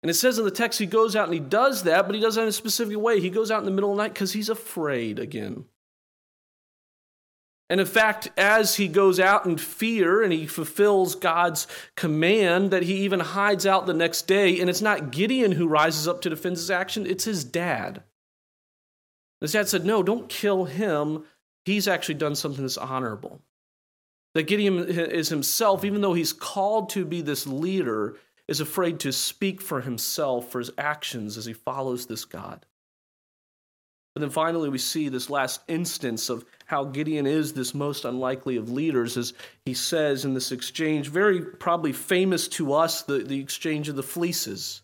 And 0.04 0.10
it 0.12 0.16
says 0.16 0.38
in 0.38 0.46
the 0.46 0.52
text, 0.52 0.78
he 0.78 0.86
goes 0.86 1.16
out 1.16 1.26
and 1.26 1.34
he 1.34 1.40
does 1.40 1.84
that, 1.84 2.06
but 2.06 2.14
he 2.14 2.22
does 2.22 2.36
that 2.36 2.44
in 2.44 2.50
a 2.50 2.52
specific 2.52 2.98
way. 2.98 3.20
He 3.20 3.32
goes 3.32 3.50
out 3.50 3.60
in 3.60 3.66
the 3.66 3.72
middle 3.72 3.92
of 3.92 3.98
the 3.98 4.04
night 4.04 4.14
because 4.14 4.34
he's 4.34 4.50
afraid 4.50 5.18
again. 5.18 5.66
And 7.70 7.80
in 7.80 7.88
fact, 7.88 8.28
as 8.38 8.76
he 8.76 8.88
goes 8.88 9.20
out 9.20 9.46
in 9.46 9.58
fear 9.58 10.22
and 10.22 10.32
he 10.32 10.46
fulfills 10.46 11.16
God's 11.16 11.66
command, 11.96 12.70
that 12.70 12.84
he 12.84 12.98
even 12.98 13.20
hides 13.20 13.66
out 13.66 13.88
the 13.88 13.94
next 13.94 14.28
day. 14.28 14.60
And 14.60 14.70
it's 14.70 14.84
not 14.84 15.10
Gideon 15.10 15.54
who 15.54 15.68
rises 15.68 16.08
up 16.08 16.22
to 16.22 16.30
defend 16.30 16.58
his 16.58 16.70
action, 16.70 17.08
it's 17.08 17.24
his 17.24 17.44
dad. 17.44 18.04
His 19.46 19.52
dad 19.52 19.70
said, 19.70 19.86
No, 19.86 20.02
don't 20.02 20.28
kill 20.28 20.66
him. 20.66 21.24
He's 21.66 21.88
actually 21.88 22.16
done 22.16 22.34
something 22.34 22.64
that's 22.64 22.80
honorable. 22.80 23.42
That 24.34 24.48
Gideon 24.48 24.80
is 24.90 25.30
himself, 25.30 25.86
even 25.86 26.02
though 26.02 26.16
he's 26.16 26.34
called 26.34 26.90
to 26.90 27.06
be 27.06 27.22
this 27.22 27.46
leader, 27.46 28.18
is 28.48 28.60
afraid 28.60 29.00
to 29.02 29.12
speak 29.12 29.62
for 29.62 29.82
himself, 29.82 30.50
for 30.50 30.58
his 30.58 30.72
actions 30.80 31.38
as 31.38 31.46
he 31.46 31.54
follows 31.54 32.08
this 32.08 32.26
God. 32.26 32.66
But 34.16 34.22
then 34.22 34.32
finally, 34.32 34.68
we 34.68 34.80
see 34.80 35.10
this 35.10 35.30
last 35.30 35.62
instance 35.68 36.30
of 36.30 36.44
how 36.66 36.86
Gideon 36.86 37.28
is 37.28 37.54
this 37.54 37.76
most 37.76 38.04
unlikely 38.04 38.56
of 38.56 38.72
leaders, 38.72 39.16
as 39.16 39.34
he 39.64 39.76
says 39.76 40.26
in 40.26 40.34
this 40.34 40.52
exchange, 40.52 41.10
very 41.10 41.42
probably 41.42 41.92
famous 41.94 42.48
to 42.48 42.74
us, 42.74 43.04
the, 43.04 43.20
the 43.20 43.40
exchange 43.40 43.90
of 43.90 43.96
the 43.96 44.02
fleeces 44.02 44.82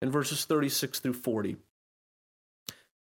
in 0.00 0.12
verses 0.12 0.44
36 0.44 1.00
through 1.00 1.14
40 1.14 1.56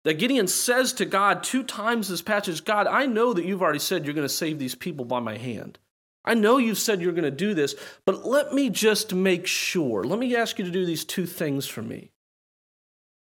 that 0.04 0.16
Gideon 0.16 0.48
says 0.48 0.94
to 0.94 1.06
God 1.06 1.44
two 1.44 1.64
times 1.64 2.08
this 2.08 2.22
passage 2.22 2.64
God, 2.64 2.88
I 2.88 3.06
know 3.06 3.34
that 3.34 3.46
you've 3.46 3.62
already 3.62 3.80
said 3.80 4.06
you're 4.06 4.14
going 4.14 4.28
to 4.28 4.34
save 4.34 4.60
these 4.60 4.76
people 4.76 5.06
by 5.06 5.20
my 5.20 5.38
hand. 5.38 5.80
I 6.24 6.34
know 6.36 6.58
you've 6.58 6.78
said 6.78 7.02
you're 7.02 7.14
going 7.14 7.24
to 7.24 7.32
do 7.32 7.54
this, 7.54 7.76
but 8.06 8.26
let 8.26 8.54
me 8.54 8.70
just 8.70 9.14
make 9.14 9.48
sure. 9.48 10.04
Let 10.04 10.20
me 10.20 10.36
ask 10.36 10.60
you 10.60 10.66
to 10.66 10.72
do 10.72 10.86
these 10.86 11.04
two 11.04 11.26
things 11.26 11.68
for 11.68 11.82
me. 11.82 12.12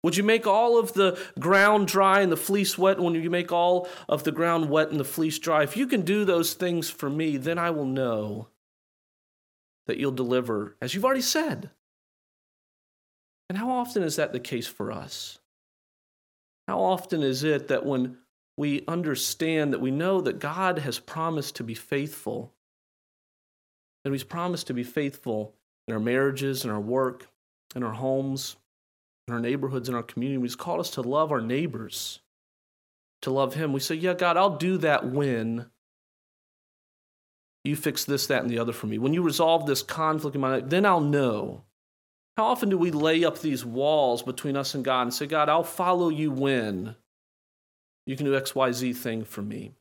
Would 0.04 0.18
you 0.18 0.24
make 0.24 0.48
all 0.48 0.80
of 0.80 0.94
the 0.94 1.20
ground 1.40 1.88
dry 1.88 2.22
and 2.22 2.32
the 2.32 2.38
fleece 2.38 2.78
wet? 2.78 3.00
When 3.00 3.14
you 3.14 3.30
make 3.30 3.52
all 3.52 3.88
of 4.10 4.24
the 4.24 4.32
ground 4.32 4.70
wet 4.70 4.90
and 4.90 5.00
the 5.00 5.06
fleece 5.06 5.38
dry, 5.38 5.64
if 5.64 5.78
you 5.78 5.86
can 5.86 6.02
do 6.02 6.26
those 6.26 6.54
things 6.54 6.90
for 6.90 7.10
me, 7.10 7.38
then 7.38 7.60
I 7.60 7.70
will 7.70 7.86
know 7.86 8.48
that 9.86 9.98
you'll 9.98 10.12
deliver, 10.12 10.76
as 10.82 10.94
you've 10.94 11.06
already 11.06 11.22
said. 11.22 11.70
And 13.50 13.58
how 13.58 13.70
often 13.70 14.02
is 14.02 14.16
that 14.16 14.32
the 14.32 14.40
case 14.40 14.68
for 14.68 14.92
us? 14.92 15.40
How 16.72 16.80
often 16.80 17.22
is 17.22 17.44
it 17.44 17.68
that 17.68 17.86
when 17.86 18.16
we 18.56 18.86
understand 18.88 19.74
that 19.74 19.82
we 19.82 19.92
know 19.92 20.22
that 20.22 20.40
God 20.40 20.80
has 20.80 21.00
promised 21.00 21.58
to 21.58 21.66
be 21.66 21.74
faithful, 21.74 22.54
that 24.06 24.14
He's 24.14 24.24
promised 24.24 24.68
to 24.68 24.74
be 24.74 24.86
faithful 24.86 25.54
in 25.86 25.94
our 25.94 26.00
marriages, 26.00 26.64
in 26.64 26.72
our 26.72 26.80
work, 26.80 27.28
in 27.76 27.84
our 27.84 27.92
homes, 27.92 28.56
in 29.28 29.34
our 29.34 29.42
neighborhoods, 29.42 29.90
in 29.90 29.96
our 29.96 30.02
community. 30.02 30.42
He's 30.42 30.56
called 30.56 30.80
us 30.80 30.92
to 30.92 31.02
love 31.02 31.34
our 31.34 31.42
neighbors, 31.42 32.22
to 33.24 33.32
love 33.32 33.56
Him. 33.56 33.74
We 33.74 33.82
say, 33.82 33.96
Yeah, 33.96 34.14
God, 34.14 34.38
I'll 34.38 34.56
do 34.56 34.78
that 34.78 35.06
when 35.06 35.66
you 37.66 37.76
fix 37.76 38.06
this, 38.06 38.28
that, 38.28 38.44
and 38.44 38.50
the 38.50 38.60
other 38.60 38.72
for 38.72 38.88
me. 38.88 38.98
When 38.98 39.14
you 39.14 39.24
resolve 39.24 39.66
this 39.66 39.84
conflict 39.84 40.36
in 40.36 40.42
my 40.42 40.52
life, 40.52 40.70
then 40.70 40.86
I'll 40.86 41.02
know 41.02 41.66
how 42.38 42.46
often 42.46 42.70
do 42.70 42.78
we 42.78 42.92
lay 42.92 43.24
up 43.24 43.40
these 43.40 43.66
walls 43.66 44.24
between 44.24 44.56
us 44.56 44.74
and 44.74 44.84
God 44.84 45.04
and 45.04 45.14
say, 45.14 45.28
God, 45.28 45.50
I'll 45.50 45.64
follow 45.64 46.10
you 46.10 46.32
when 46.32 46.96
you 48.06 48.16
can 48.16 48.26
do 48.26 48.40
XYZ 48.40 48.96
thing 48.96 49.24
for 49.24 49.42
me? 49.42 49.74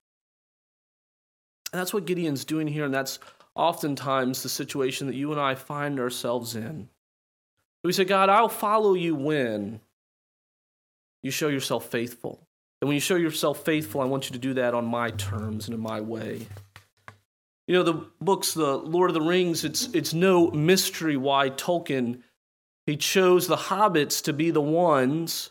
And 1.72 1.80
that's 1.80 1.94
what 1.94 2.06
Gideon's 2.06 2.44
doing 2.44 2.66
here, 2.66 2.84
and 2.84 2.92
that's 2.92 3.20
oftentimes 3.54 4.42
the 4.42 4.48
situation 4.48 5.06
that 5.06 5.14
you 5.14 5.30
and 5.30 5.40
I 5.40 5.54
find 5.54 6.00
ourselves 6.00 6.56
in. 6.56 6.88
We 7.84 7.92
say, 7.92 8.04
God, 8.04 8.28
I'll 8.28 8.48
follow 8.48 8.94
you 8.94 9.14
when 9.14 9.80
you 11.22 11.30
show 11.30 11.48
yourself 11.48 11.86
faithful. 11.86 12.46
And 12.80 12.88
when 12.88 12.94
you 12.94 13.00
show 13.00 13.16
yourself 13.16 13.64
faithful, 13.64 14.00
I 14.00 14.06
want 14.06 14.28
you 14.28 14.32
to 14.32 14.38
do 14.38 14.54
that 14.54 14.74
on 14.74 14.86
my 14.86 15.10
terms 15.10 15.66
and 15.66 15.74
in 15.74 15.80
my 15.80 16.00
way. 16.00 16.46
You 17.68 17.74
know, 17.74 17.82
the 17.82 18.06
books, 18.20 18.52
the 18.52 18.76
Lord 18.76 19.10
of 19.10 19.14
the 19.14 19.20
Rings, 19.20 19.64
it's, 19.64 19.88
it's 19.92 20.12
no 20.12 20.50
mystery 20.50 21.16
why 21.16 21.50
Tolkien 21.50 22.22
he 22.90 22.96
chose 22.96 23.46
the 23.46 23.56
hobbits 23.56 24.22
to 24.24 24.32
be 24.32 24.50
the 24.50 24.60
ones 24.60 25.50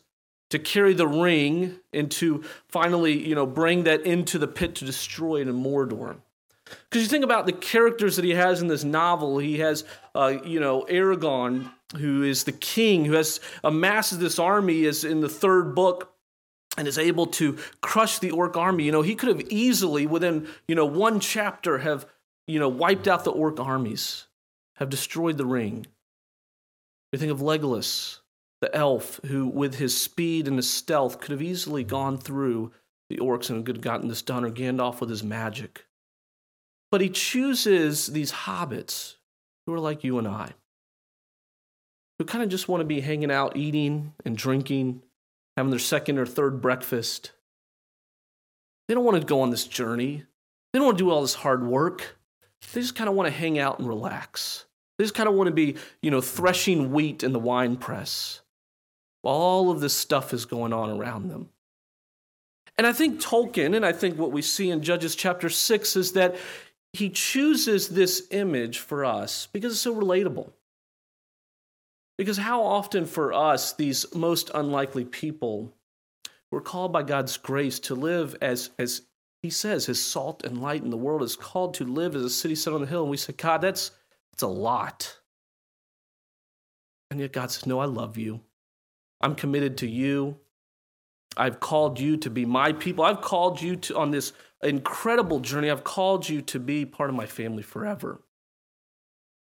to 0.50 0.60
carry 0.60 0.94
the 0.94 1.08
ring 1.08 1.80
and 1.94 2.12
to 2.12 2.44
finally, 2.68 3.28
you 3.28 3.34
know, 3.34 3.46
bring 3.46 3.84
that 3.84 4.02
into 4.02 4.38
the 4.38 4.48
pit 4.48 4.76
to 4.76 4.86
destroy 4.86 5.42
it 5.42 5.48
in 5.48 5.56
Mordor. 5.56 6.18
Because 6.66 7.04
you 7.04 7.08
think 7.08 7.24
about 7.24 7.46
the 7.46 7.54
characters 7.54 8.16
that 8.16 8.26
he 8.26 8.32
has 8.32 8.62
in 8.62 8.68
this 8.68 8.84
novel, 8.84 9.40
he 9.40 9.60
has, 9.60 9.86
uh, 10.14 10.40
you 10.44 10.60
know, 10.60 10.86
Aragorn, 10.90 11.72
who 11.98 12.24
is 12.24 12.44
the 12.44 12.52
king, 12.52 13.06
who 13.06 13.14
has 13.14 13.40
amasses 13.64 14.20
this 14.20 14.38
army, 14.38 14.84
is 14.84 15.04
in 15.04 15.22
the 15.22 15.30
third 15.30 15.74
book, 15.74 16.14
and 16.78 16.88
is 16.88 16.98
able 16.98 17.26
to 17.26 17.58
crush 17.82 18.20
the 18.20 18.32
orc 18.32 18.56
army. 18.56 18.84
You 18.84 18.92
know, 18.92 19.02
he 19.02 19.16
could 19.16 19.30
have 19.30 19.48
easily, 19.50 20.06
within 20.06 20.48
you 20.68 20.76
know 20.76 20.86
one 20.86 21.20
chapter, 21.20 21.80
have 21.80 22.06
you 22.48 22.60
know 22.60 22.70
wiped 22.70 23.08
out 23.08 23.24
the 23.24 23.32
orc 23.32 23.60
armies, 23.60 24.28
have 24.76 24.90
destroyed 24.90 25.38
the 25.38 25.46
ring. 25.46 25.88
We 27.12 27.20
think 27.20 27.32
of 27.32 27.40
Legolas, 27.40 28.20
the 28.62 28.74
elf, 28.76 29.20
who, 29.26 29.48
with 29.48 29.76
his 29.76 30.00
speed 30.00 30.48
and 30.48 30.58
his 30.58 30.70
stealth, 30.70 31.20
could 31.20 31.32
have 31.32 31.42
easily 31.42 31.84
gone 31.84 32.18
through 32.18 32.72
the 33.10 33.18
orcs 33.18 33.50
and 33.50 33.66
could 33.66 33.78
have 33.78 33.84
gotten 33.84 34.08
this 34.08 34.22
done, 34.22 34.46
or 34.46 34.52
Gandalf 34.52 35.00
with 35.00 35.10
his 35.10 35.24
magic. 35.24 35.86
But 36.92 37.02
he 37.02 37.10
chooses 37.10 38.08
these 38.08 38.32
hobbits 38.32 39.16
who 39.66 39.74
are 39.74 39.80
like 39.80 40.04
you 40.04 40.18
and 40.20 40.28
I, 40.28 40.54
who 42.18 42.26
kind 42.26 42.44
of 42.44 42.50
just 42.50 42.68
want 42.68 42.82
to 42.82 42.86
be 42.86 43.02
hanging 43.02 43.32
out, 43.32 43.58
eating 43.58 44.14
and 44.26 44.38
drinking, 44.38 45.02
having 45.58 45.70
their 45.72 45.80
second 45.80 46.18
or 46.18 46.26
third 46.26 46.62
breakfast. 46.62 47.32
They 48.88 48.94
don't 48.94 49.06
want 49.06 49.20
to 49.20 49.26
go 49.26 49.42
on 49.42 49.52
this 49.52 49.66
journey. 49.66 50.26
They 50.74 50.80
don't 50.80 50.86
want 50.86 50.98
to 50.98 51.04
do 51.04 51.10
all 51.10 51.22
this 51.22 51.36
hard 51.36 51.66
work. 51.66 52.18
They 52.74 52.82
just 52.82 52.96
kind 52.96 53.10
of 53.10 53.16
want 53.16 53.28
to 53.28 53.34
hang 53.34 53.58
out 53.58 53.80
and 53.80 53.88
relax. 53.88 54.66
They 55.00 55.06
just 55.06 55.16
kind 55.16 55.30
of 55.30 55.36
want 55.36 55.48
to 55.48 55.54
be, 55.54 55.78
you 56.02 56.12
know, 56.12 56.20
threshing 56.20 56.92
wheat 56.92 57.24
in 57.24 57.32
the 57.32 57.40
wine 57.40 57.78
press 57.78 58.42
while 59.22 59.36
all 59.36 59.72
of 59.72 59.80
this 59.80 59.96
stuff 59.96 60.34
is 60.34 60.44
going 60.44 60.74
on 60.74 60.90
around 60.90 61.30
them. 61.30 61.48
And 62.78 62.86
I 62.86 62.92
think 62.92 63.22
Tolkien, 63.22 63.76
and 63.78 63.86
I 63.86 63.94
think 63.94 64.18
what 64.18 64.34
we 64.34 64.42
see 64.42 64.70
in 64.70 64.84
Judges 64.84 65.16
chapter 65.16 65.50
6 65.50 65.96
is 65.96 66.12
that 66.14 66.36
he 66.92 67.10
chooses 67.10 67.88
this 67.88 68.28
image 68.32 68.80
for 68.80 69.06
us 69.06 69.48
because 69.54 69.72
it's 69.72 69.82
so 69.82 69.96
relatable. 69.96 70.52
Because 72.18 72.38
how 72.38 72.62
often 72.62 73.06
for 73.06 73.32
us, 73.32 73.72
these 73.72 74.06
most 74.14 74.52
unlikely 74.54 75.06
people, 75.06 75.74
we're 76.52 76.60
called 76.60 76.92
by 76.92 77.04
God's 77.04 77.38
grace 77.38 77.80
to 77.82 77.96
live 77.96 78.36
as, 78.42 78.72
as 78.78 79.04
he 79.42 79.50
says, 79.50 79.86
his 79.86 80.04
salt 80.06 80.44
and 80.44 80.62
light 80.62 80.84
in 80.84 80.90
the 80.90 80.98
world 80.98 81.24
is 81.24 81.38
called 81.38 81.76
to 81.76 81.86
live 81.86 82.18
as 82.18 82.24
a 82.24 82.30
city 82.30 82.56
set 82.56 82.74
on 82.74 82.82
the 82.82 82.88
hill. 82.88 83.04
And 83.04 83.12
we 83.12 83.16
say, 83.16 83.32
God, 83.32 83.62
that's, 83.62 83.92
that's 84.40 84.44
a 84.46 84.48
lot. 84.48 85.18
And 87.12 87.20
yet 87.20 87.34
God 87.34 87.52
says, 87.52 87.66
No, 87.66 87.80
I 87.80 87.86
love 87.86 88.18
you. 88.18 88.40
I'm 89.20 89.36
committed 89.36 89.80
to 89.80 89.88
you. 89.88 90.38
I've 91.36 91.60
called 91.60 92.00
you 92.00 92.16
to 92.16 92.30
be 92.30 92.46
my 92.46 92.72
people. 92.72 93.04
I've 93.04 93.20
called 93.20 93.62
you 93.62 93.76
to 93.76 93.98
on 93.98 94.12
this 94.12 94.32
incredible 94.64 95.42
journey. 95.42 95.70
I've 95.70 95.84
called 95.84 96.30
you 96.30 96.42
to 96.44 96.60
be 96.60 96.86
part 96.86 97.10
of 97.10 97.18
my 97.18 97.26
family 97.26 97.64
forever. 97.64 98.22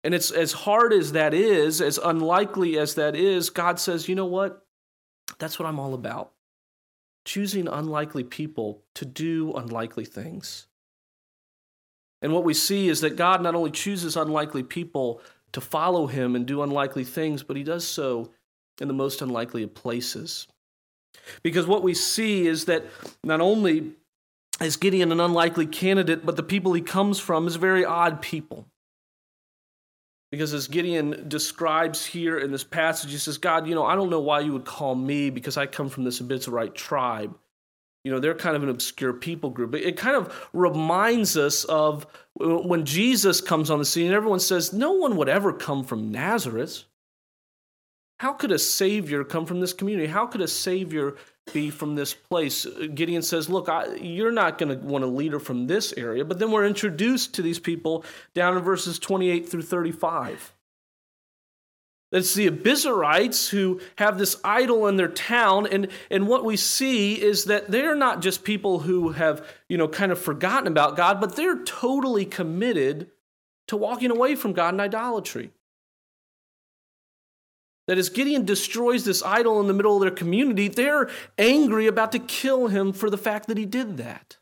And 0.05 0.15
it's 0.15 0.31
as 0.31 0.53
hard 0.53 0.93
as 0.93 1.13
that 1.13 1.35
is, 1.35 1.81
as 1.81 1.99
unlikely 1.99 2.79
as 2.79 2.95
that 2.95 3.17
is, 3.17 3.51
God 3.51 3.81
says, 3.81 4.09
you 4.09 4.15
know 4.15 4.27
what? 4.27 4.65
That's 5.41 5.59
what 5.59 5.67
I'm 5.67 5.81
all 5.81 5.95
about. 5.95 6.31
Choosing 7.25 7.67
unlikely 7.67 8.23
people 8.23 8.85
to 8.95 9.05
do 9.05 9.53
unlikely 9.53 10.05
things. 10.05 10.69
And 12.23 12.33
what 12.33 12.45
we 12.45 12.55
see 12.55 12.89
is 12.89 13.01
that 13.03 13.17
God 13.17 13.43
not 13.43 13.55
only 13.55 13.71
chooses 13.71 14.17
unlikely 14.17 14.63
people 14.63 15.21
to 15.53 15.61
follow 15.61 16.07
him 16.07 16.35
and 16.35 16.47
do 16.47 16.63
unlikely 16.63 17.05
things, 17.05 17.43
but 17.43 17.57
he 17.57 17.63
does 17.63 17.87
so 17.87 18.31
in 18.81 18.89
the 18.89 18.95
most 18.95 19.23
unlikely 19.23 19.63
of 19.63 19.75
places. 19.75 20.47
Because 21.43 21.67
what 21.67 21.83
we 21.83 21.95
see 21.95 22.47
is 22.47 22.67
that 22.67 22.85
not 23.25 23.41
only 23.41 23.93
is 24.61 24.77
Gideon 24.77 25.13
an 25.13 25.21
unlikely 25.21 25.67
candidate, 25.67 26.25
but 26.25 26.37
the 26.37 26.43
people 26.43 26.73
he 26.73 26.83
comes 26.83 27.19
from 27.19 27.47
is 27.47 27.57
very 27.57 27.85
odd 27.85 28.23
people. 28.23 28.67
Because 30.31 30.53
as 30.53 30.69
Gideon 30.69 31.29
describes 31.29 32.05
here 32.05 32.39
in 32.39 32.51
this 32.51 32.65
passage, 32.65 33.13
he 33.13 33.19
says, 33.19 33.39
God, 33.39 33.67
you 33.67 33.75
know, 33.75 33.87
I 33.87 33.95
don't 33.95 34.11
know 34.11 34.21
why 34.21 34.41
you 34.41 34.53
would 34.53 34.65
call 34.65 34.95
me 34.95 35.31
because 35.31 35.57
I 35.57 35.67
come 35.67 35.89
from 35.89 36.05
this 36.05 36.21
Abiezrite 36.21 36.75
tribe. 36.75 37.37
You 38.07 38.13
know, 38.13 38.21
they're 38.21 38.37
kind 38.37 38.55
of 38.55 38.63
an 38.63 38.69
obscure 38.69 39.13
people 39.13 39.51
group. 39.51 39.75
It 39.75 39.97
kind 39.97 40.15
of 40.15 40.49
reminds 40.53 41.37
us 41.37 41.65
of 41.65 42.07
uh, 42.41 42.59
when 42.59 42.85
Jesus 42.85 43.41
comes 43.41 43.69
on 43.69 43.81
the 43.81 43.85
scene 43.85 44.07
and 44.07 44.15
everyone 44.15 44.39
says, 44.39 44.73
No 44.73 44.93
one 44.93 45.17
would 45.17 45.29
ever 45.29 45.53
come 45.53 45.83
from 45.83 46.13
Nazareth. 46.13 46.85
How 48.21 48.33
could 48.33 48.53
a 48.53 48.61
savior 48.61 49.25
come 49.25 49.45
from 49.45 49.59
this 49.59 49.73
community? 49.73 50.07
How 50.07 50.25
could 50.25 50.41
a 50.41 50.47
savior 50.47 51.17
be 51.53 51.69
from 51.69 51.97
this 51.97 52.15
place? 52.15 52.65
Uh, 52.65 52.87
Gideon 52.95 53.23
says, 53.23 53.51
Look, 53.51 53.69
I, 53.69 53.97
you're 53.97 54.31
not 54.31 54.57
going 54.57 54.69
to 54.69 54.87
want 54.87 55.03
a 55.03 55.09
leader 55.09 55.41
from 55.41 55.67
this 55.67 55.93
area. 55.95 56.25
But 56.25 56.39
then 56.39 56.53
we're 56.53 56.65
introduced 56.65 57.35
to 57.35 57.43
these 57.43 57.59
people 57.59 58.05
down 58.35 58.57
in 58.57 58.63
verses 58.63 59.01
28 59.01 59.49
through 59.49 59.63
35. 59.63 60.55
It's 62.17 62.35
the 62.35 62.51
Abiezrites 62.51 63.51
who 63.51 63.81
have 63.97 64.19
this 64.19 64.37
idol 64.43 64.87
in 64.87 64.97
their 64.97 65.09
town, 65.09 65.67
and, 65.67 65.89
and 66.11 66.27
what 66.27 66.45
we 66.45 66.57
see 66.57 67.21
is 67.21 67.45
that 67.45 67.71
they're 67.71 67.95
not 67.95 68.23
just 68.23 68.43
people 68.43 68.81
who 68.81 69.11
have, 69.11 69.47
you 69.69 69.77
know, 69.77 69.87
kind 69.87 70.11
of 70.11 70.19
forgotten 70.19 70.67
about 70.67 70.97
God, 70.97 71.21
but 71.21 71.37
they're 71.37 71.63
totally 71.65 72.25
committed 72.25 73.11
to 73.69 73.77
walking 73.77 74.11
away 74.11 74.35
from 74.35 74.53
God 74.53 74.75
and 74.75 74.81
idolatry. 74.81 75.51
That 77.87 77.99
as 77.99 78.09
Gideon 78.09 78.45
destroys 78.45 79.05
this 79.05 79.23
idol 79.23 79.61
in 79.61 79.69
the 79.69 79.75
middle 79.75 79.95
of 79.95 80.01
their 80.01 80.11
community, 80.11 80.69
they're 80.69 81.09
angry 81.39 81.87
about 81.87 82.13
to 82.13 82.19
kill 82.19 82.69
him 82.69 82.93
for 82.93 83.11
the 83.11 83.19
fact 83.19 83.47
that 83.49 83.59
he 83.59 83.65
did 83.65 83.99
that. 83.99 84.39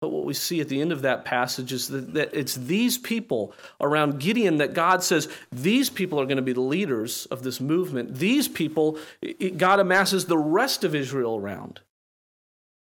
But 0.00 0.10
what 0.10 0.24
we 0.24 0.34
see 0.34 0.60
at 0.60 0.68
the 0.68 0.80
end 0.80 0.92
of 0.92 1.02
that 1.02 1.24
passage 1.24 1.72
is 1.72 1.88
that, 1.88 2.14
that, 2.14 2.30
it's 2.32 2.54
these 2.54 2.96
people 2.96 3.52
around 3.80 4.20
Gideon 4.20 4.58
that 4.58 4.72
God 4.72 5.02
says, 5.02 5.28
these 5.50 5.90
people 5.90 6.20
are 6.20 6.26
going 6.26 6.36
to 6.36 6.42
be 6.42 6.52
the 6.52 6.60
leaders 6.60 7.26
of 7.26 7.42
this 7.42 7.60
movement. 7.60 8.14
These 8.14 8.46
people, 8.46 8.98
God 9.56 9.80
amasses 9.80 10.26
the 10.26 10.38
rest 10.38 10.84
of 10.84 10.94
Israel 10.94 11.36
around. 11.36 11.80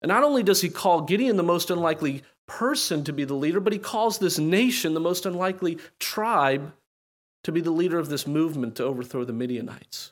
And 0.01 0.09
not 0.09 0.23
only 0.23 0.43
does 0.43 0.61
he 0.61 0.69
call 0.69 1.01
Gideon 1.01 1.37
the 1.37 1.43
most 1.43 1.69
unlikely 1.69 2.23
person 2.45 3.03
to 3.05 3.13
be 3.13 3.23
the 3.23 3.33
leader, 3.33 3.61
but 3.61 3.73
he 3.73 3.79
calls 3.79 4.19
this 4.19 4.37
nation 4.37 4.93
the 4.93 4.99
most 4.99 5.25
unlikely 5.25 5.77
tribe 5.99 6.73
to 7.45 7.51
be 7.53 7.61
the 7.61 7.71
leader 7.71 7.99
of 7.99 8.09
this 8.09 8.27
movement 8.27 8.75
to 8.75 8.83
overthrow 8.83 9.23
the 9.23 9.33
Midianites. 9.33 10.11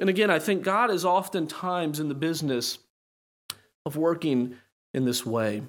And 0.00 0.08
again, 0.08 0.30
I 0.30 0.38
think 0.40 0.62
God 0.62 0.90
is 0.90 1.04
oftentimes 1.04 2.00
in 2.00 2.08
the 2.08 2.14
business 2.14 2.78
of 3.88 3.96
working 3.96 4.54
in 4.94 5.04
this 5.04 5.26
way. 5.26 5.62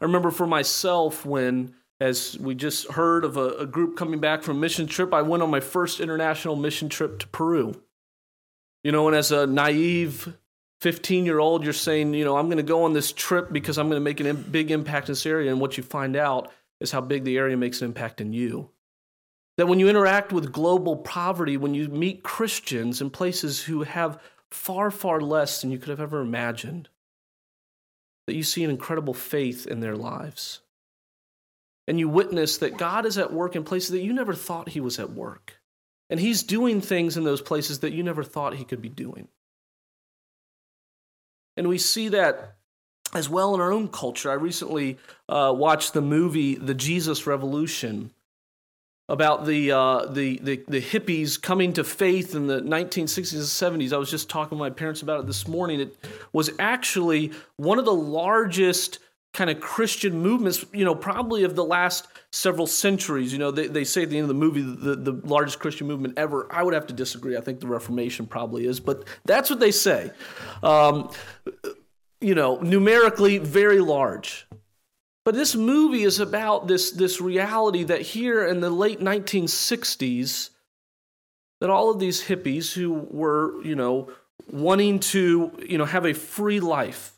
I 0.00 0.04
remember 0.04 0.30
for 0.30 0.46
myself 0.46 1.26
when, 1.26 1.74
as 2.00 2.38
we 2.38 2.54
just 2.54 2.92
heard 2.92 3.24
of 3.24 3.36
a, 3.36 3.48
a 3.56 3.66
group 3.66 3.96
coming 3.96 4.20
back 4.20 4.42
from 4.42 4.58
a 4.58 4.60
mission 4.60 4.86
trip, 4.86 5.12
I 5.12 5.22
went 5.22 5.42
on 5.42 5.50
my 5.50 5.60
first 5.60 5.98
international 5.98 6.54
mission 6.54 6.88
trip 6.88 7.18
to 7.20 7.26
Peru. 7.28 7.82
You 8.84 8.92
know, 8.92 9.08
and 9.08 9.16
as 9.16 9.32
a 9.32 9.46
naive 9.46 10.36
15 10.80 11.24
year 11.24 11.38
old, 11.38 11.64
you're 11.64 11.72
saying, 11.72 12.14
you 12.14 12.24
know, 12.24 12.36
I'm 12.36 12.46
going 12.46 12.58
to 12.58 12.62
go 12.62 12.84
on 12.84 12.92
this 12.92 13.12
trip 13.12 13.52
because 13.52 13.78
I'm 13.78 13.88
going 13.88 14.00
to 14.00 14.04
make 14.04 14.20
a 14.20 14.34
big 14.34 14.70
impact 14.70 15.08
in 15.08 15.12
this 15.12 15.26
area. 15.26 15.50
And 15.50 15.60
what 15.60 15.76
you 15.76 15.82
find 15.82 16.14
out 16.14 16.52
is 16.80 16.92
how 16.92 17.00
big 17.00 17.24
the 17.24 17.38
area 17.38 17.56
makes 17.56 17.80
an 17.80 17.86
impact 17.86 18.20
in 18.20 18.32
you. 18.32 18.70
That 19.56 19.68
when 19.68 19.80
you 19.80 19.88
interact 19.88 20.32
with 20.32 20.52
global 20.52 20.96
poverty, 20.96 21.56
when 21.56 21.72
you 21.72 21.88
meet 21.88 22.22
Christians 22.22 23.00
in 23.00 23.08
places 23.08 23.62
who 23.62 23.84
have 23.84 24.20
far, 24.50 24.90
far 24.90 25.20
less 25.20 25.62
than 25.62 25.70
you 25.70 25.78
could 25.78 25.88
have 25.88 26.00
ever 26.00 26.20
imagined, 26.20 26.90
that 28.26 28.34
you 28.34 28.42
see 28.42 28.64
an 28.64 28.70
incredible 28.70 29.14
faith 29.14 29.66
in 29.66 29.80
their 29.80 29.96
lives. 29.96 30.60
And 31.88 31.98
you 31.98 32.08
witness 32.08 32.58
that 32.58 32.76
God 32.76 33.06
is 33.06 33.16
at 33.16 33.32
work 33.32 33.54
in 33.54 33.62
places 33.62 33.90
that 33.90 34.02
you 34.02 34.12
never 34.12 34.34
thought 34.34 34.70
He 34.70 34.80
was 34.80 34.98
at 34.98 35.12
work. 35.12 35.60
And 36.10 36.18
He's 36.18 36.42
doing 36.42 36.80
things 36.80 37.16
in 37.16 37.24
those 37.24 37.40
places 37.40 37.80
that 37.80 37.92
you 37.92 38.02
never 38.02 38.24
thought 38.24 38.54
He 38.54 38.64
could 38.64 38.82
be 38.82 38.88
doing. 38.88 39.28
And 41.56 41.68
we 41.68 41.78
see 41.78 42.08
that 42.08 42.56
as 43.14 43.28
well 43.28 43.54
in 43.54 43.60
our 43.60 43.72
own 43.72 43.88
culture. 43.88 44.30
I 44.30 44.34
recently 44.34 44.98
uh, 45.28 45.54
watched 45.56 45.94
the 45.94 46.02
movie 46.02 46.56
The 46.56 46.74
Jesus 46.74 47.26
Revolution 47.26 48.10
about 49.08 49.46
the, 49.46 49.70
uh, 49.70 50.06
the, 50.06 50.38
the, 50.42 50.64
the, 50.66 50.80
hippies 50.80 51.40
coming 51.40 51.72
to 51.72 51.84
faith 51.84 52.34
in 52.34 52.48
the 52.48 52.60
1960s 52.60 53.34
and 53.34 53.80
70s. 53.80 53.92
I 53.92 53.98
was 53.98 54.10
just 54.10 54.28
talking 54.28 54.58
to 54.58 54.60
my 54.60 54.70
parents 54.70 55.02
about 55.02 55.20
it 55.20 55.26
this 55.26 55.46
morning. 55.46 55.80
It 55.80 55.96
was 56.32 56.50
actually 56.58 57.30
one 57.56 57.78
of 57.78 57.84
the 57.84 57.94
largest 57.94 58.98
kind 59.32 59.50
of 59.50 59.60
Christian 59.60 60.18
movements, 60.18 60.64
you 60.72 60.84
know, 60.84 60.94
probably 60.94 61.44
of 61.44 61.54
the 61.54 61.64
last 61.64 62.08
several 62.32 62.66
centuries. 62.66 63.32
You 63.32 63.38
know, 63.38 63.50
they, 63.50 63.68
they 63.68 63.84
say 63.84 64.02
at 64.02 64.10
the 64.10 64.16
end 64.16 64.24
of 64.24 64.28
the 64.28 64.34
movie, 64.34 64.62
the, 64.62 64.96
the 64.96 65.20
largest 65.24 65.60
Christian 65.60 65.86
movement 65.86 66.14
ever. 66.16 66.48
I 66.50 66.62
would 66.62 66.74
have 66.74 66.86
to 66.88 66.94
disagree. 66.94 67.36
I 67.36 67.40
think 67.40 67.60
the 67.60 67.66
Reformation 67.68 68.26
probably 68.26 68.66
is, 68.66 68.80
but 68.80 69.04
that's 69.24 69.50
what 69.50 69.60
they 69.60 69.70
say. 69.70 70.10
Um, 70.62 71.10
you 72.20 72.34
know, 72.34 72.56
numerically 72.56 73.38
very 73.38 73.78
large. 73.80 74.48
But 75.26 75.34
this 75.34 75.56
movie 75.56 76.04
is 76.04 76.20
about 76.20 76.68
this, 76.68 76.92
this 76.92 77.20
reality 77.20 77.82
that 77.82 78.00
here 78.00 78.46
in 78.46 78.60
the 78.60 78.70
late 78.70 79.00
1960s, 79.00 80.50
that 81.60 81.68
all 81.68 81.90
of 81.90 81.98
these 81.98 82.22
hippies 82.22 82.72
who 82.72 82.92
were, 82.92 83.60
you 83.64 83.74
know, 83.74 84.08
wanting 84.48 85.00
to, 85.00 85.50
you 85.68 85.78
know, 85.78 85.84
have 85.84 86.06
a 86.06 86.14
free 86.14 86.60
life, 86.60 87.12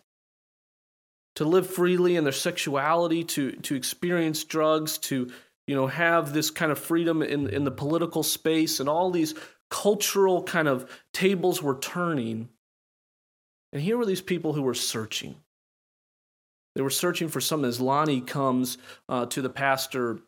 to 1.36 1.44
live 1.44 1.68
freely 1.68 2.16
in 2.16 2.24
their 2.24 2.32
sexuality, 2.32 3.24
to, 3.24 3.52
to 3.52 3.74
experience 3.74 4.42
drugs, 4.42 4.96
to, 4.98 5.30
you 5.66 5.76
know, 5.76 5.86
have 5.86 6.32
this 6.32 6.50
kind 6.50 6.72
of 6.72 6.78
freedom 6.78 7.20
in, 7.20 7.46
in 7.50 7.64
the 7.64 7.70
political 7.70 8.22
space, 8.22 8.80
and 8.80 8.88
all 8.88 9.10
these 9.10 9.34
cultural 9.68 10.42
kind 10.42 10.66
of 10.66 10.90
tables 11.12 11.62
were 11.62 11.78
turning 11.78 12.48
and 13.72 13.82
here 13.82 13.98
were 13.98 14.06
these 14.06 14.22
people 14.22 14.52
who 14.52 14.62
were 14.62 14.74
searching. 14.74 15.36
They 16.78 16.82
were 16.82 16.90
searching 16.90 17.26
for 17.26 17.40
some. 17.40 17.64
As 17.64 17.80
Lonnie 17.80 18.20
comes 18.20 18.78
uh, 19.08 19.26
to 19.26 19.42
the 19.42 19.50
pastor, 19.50 20.20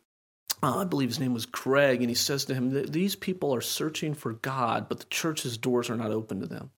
uh, 0.61 0.79
I 0.79 0.85
believe 0.85 1.09
his 1.09 1.21
name 1.21 1.33
was 1.33 1.47
Craig, 1.47 2.01
and 2.01 2.11
he 2.11 2.17
says 2.17 2.45
to 2.47 2.55
him, 2.55 2.91
These 2.91 3.15
people 3.15 3.55
are 3.55 3.61
searching 3.61 4.15
for 4.15 4.33
God, 4.33 4.89
but 4.89 4.99
the 4.99 5.07
church's 5.11 5.57
doors 5.57 5.89
are 5.89 5.97
not 5.97 6.11
open 6.11 6.41
to 6.41 6.47
them. 6.47 6.73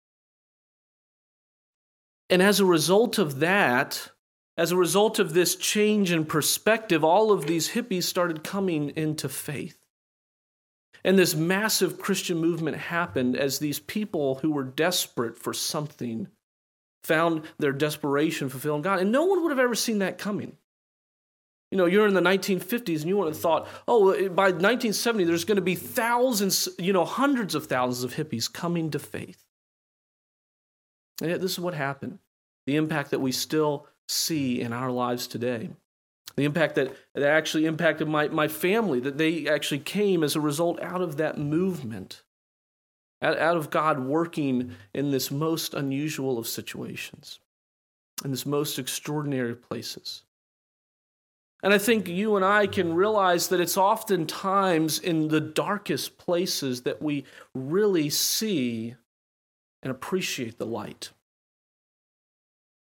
And 2.28 2.42
as 2.42 2.60
a 2.60 2.66
result 2.66 3.16
of 3.16 3.40
that, 3.40 4.10
as 4.58 4.72
a 4.72 4.76
result 4.76 5.18
of 5.18 5.32
this 5.32 5.56
change 5.56 6.12
in 6.12 6.26
perspective, 6.26 7.02
all 7.02 7.32
of 7.32 7.46
these 7.46 7.70
hippies 7.70 8.02
started 8.02 8.44
coming 8.44 8.90
into 8.94 9.26
faith. 9.26 9.78
And 11.02 11.18
this 11.18 11.34
massive 11.34 11.98
Christian 11.98 12.36
movement 12.36 12.76
happened 12.76 13.36
as 13.36 13.58
these 13.58 13.78
people 13.78 14.34
who 14.34 14.50
were 14.50 14.64
desperate 14.64 15.38
for 15.38 15.54
something 15.54 16.28
found 17.04 17.42
their 17.58 17.72
desperation 17.72 18.48
fulfilling 18.48 18.82
God. 18.82 19.00
And 19.00 19.12
no 19.12 19.24
one 19.24 19.42
would 19.42 19.50
have 19.50 19.58
ever 19.58 19.74
seen 19.74 19.98
that 19.98 20.18
coming. 20.18 20.56
You 21.70 21.78
know, 21.78 21.86
you're 21.86 22.06
in 22.06 22.14
the 22.14 22.20
1950s 22.20 23.00
and 23.00 23.08
you 23.08 23.16
would 23.16 23.28
have 23.28 23.38
thought, 23.38 23.66
oh, 23.88 24.12
by 24.28 24.50
1970, 24.50 25.24
there's 25.24 25.46
going 25.46 25.56
to 25.56 25.62
be 25.62 25.74
thousands, 25.74 26.68
you 26.78 26.92
know, 26.92 27.06
hundreds 27.06 27.54
of 27.54 27.66
thousands 27.66 28.04
of 28.04 28.14
hippies 28.14 28.52
coming 28.52 28.90
to 28.90 28.98
faith. 28.98 29.42
And 31.20 31.30
yet, 31.30 31.40
this 31.40 31.52
is 31.52 31.60
what 31.60 31.74
happened. 31.74 32.18
The 32.66 32.76
impact 32.76 33.10
that 33.10 33.20
we 33.20 33.32
still 33.32 33.86
see 34.06 34.60
in 34.60 34.72
our 34.72 34.90
lives 34.90 35.26
today. 35.26 35.70
The 36.36 36.44
impact 36.44 36.74
that, 36.74 36.94
that 37.14 37.24
actually 37.24 37.66
impacted 37.66 38.08
my, 38.08 38.28
my 38.28 38.48
family, 38.48 39.00
that 39.00 39.18
they 39.18 39.48
actually 39.48 39.80
came 39.80 40.22
as 40.22 40.36
a 40.36 40.40
result 40.40 40.80
out 40.82 41.00
of 41.00 41.16
that 41.18 41.38
movement, 41.38 42.22
out, 43.22 43.56
of 43.56 43.70
God 43.70 44.00
working 44.00 44.74
in 44.92 45.10
this 45.10 45.30
most 45.30 45.74
unusual 45.74 46.38
of 46.38 46.46
situations, 46.46 47.38
in 48.24 48.30
this 48.30 48.44
most 48.44 48.78
extraordinary 48.78 49.54
places. 49.54 50.22
And 51.62 51.72
I 51.72 51.78
think 51.78 52.08
you 52.08 52.34
and 52.34 52.44
I 52.44 52.66
can 52.66 52.94
realize 52.94 53.48
that 53.48 53.60
it's 53.60 53.76
oftentimes 53.76 54.98
in 54.98 55.28
the 55.28 55.40
darkest 55.40 56.18
places 56.18 56.82
that 56.82 57.00
we 57.00 57.24
really 57.54 58.10
see 58.10 58.96
and 59.82 59.90
appreciate 59.90 60.58
the 60.58 60.66
light. 60.66 61.10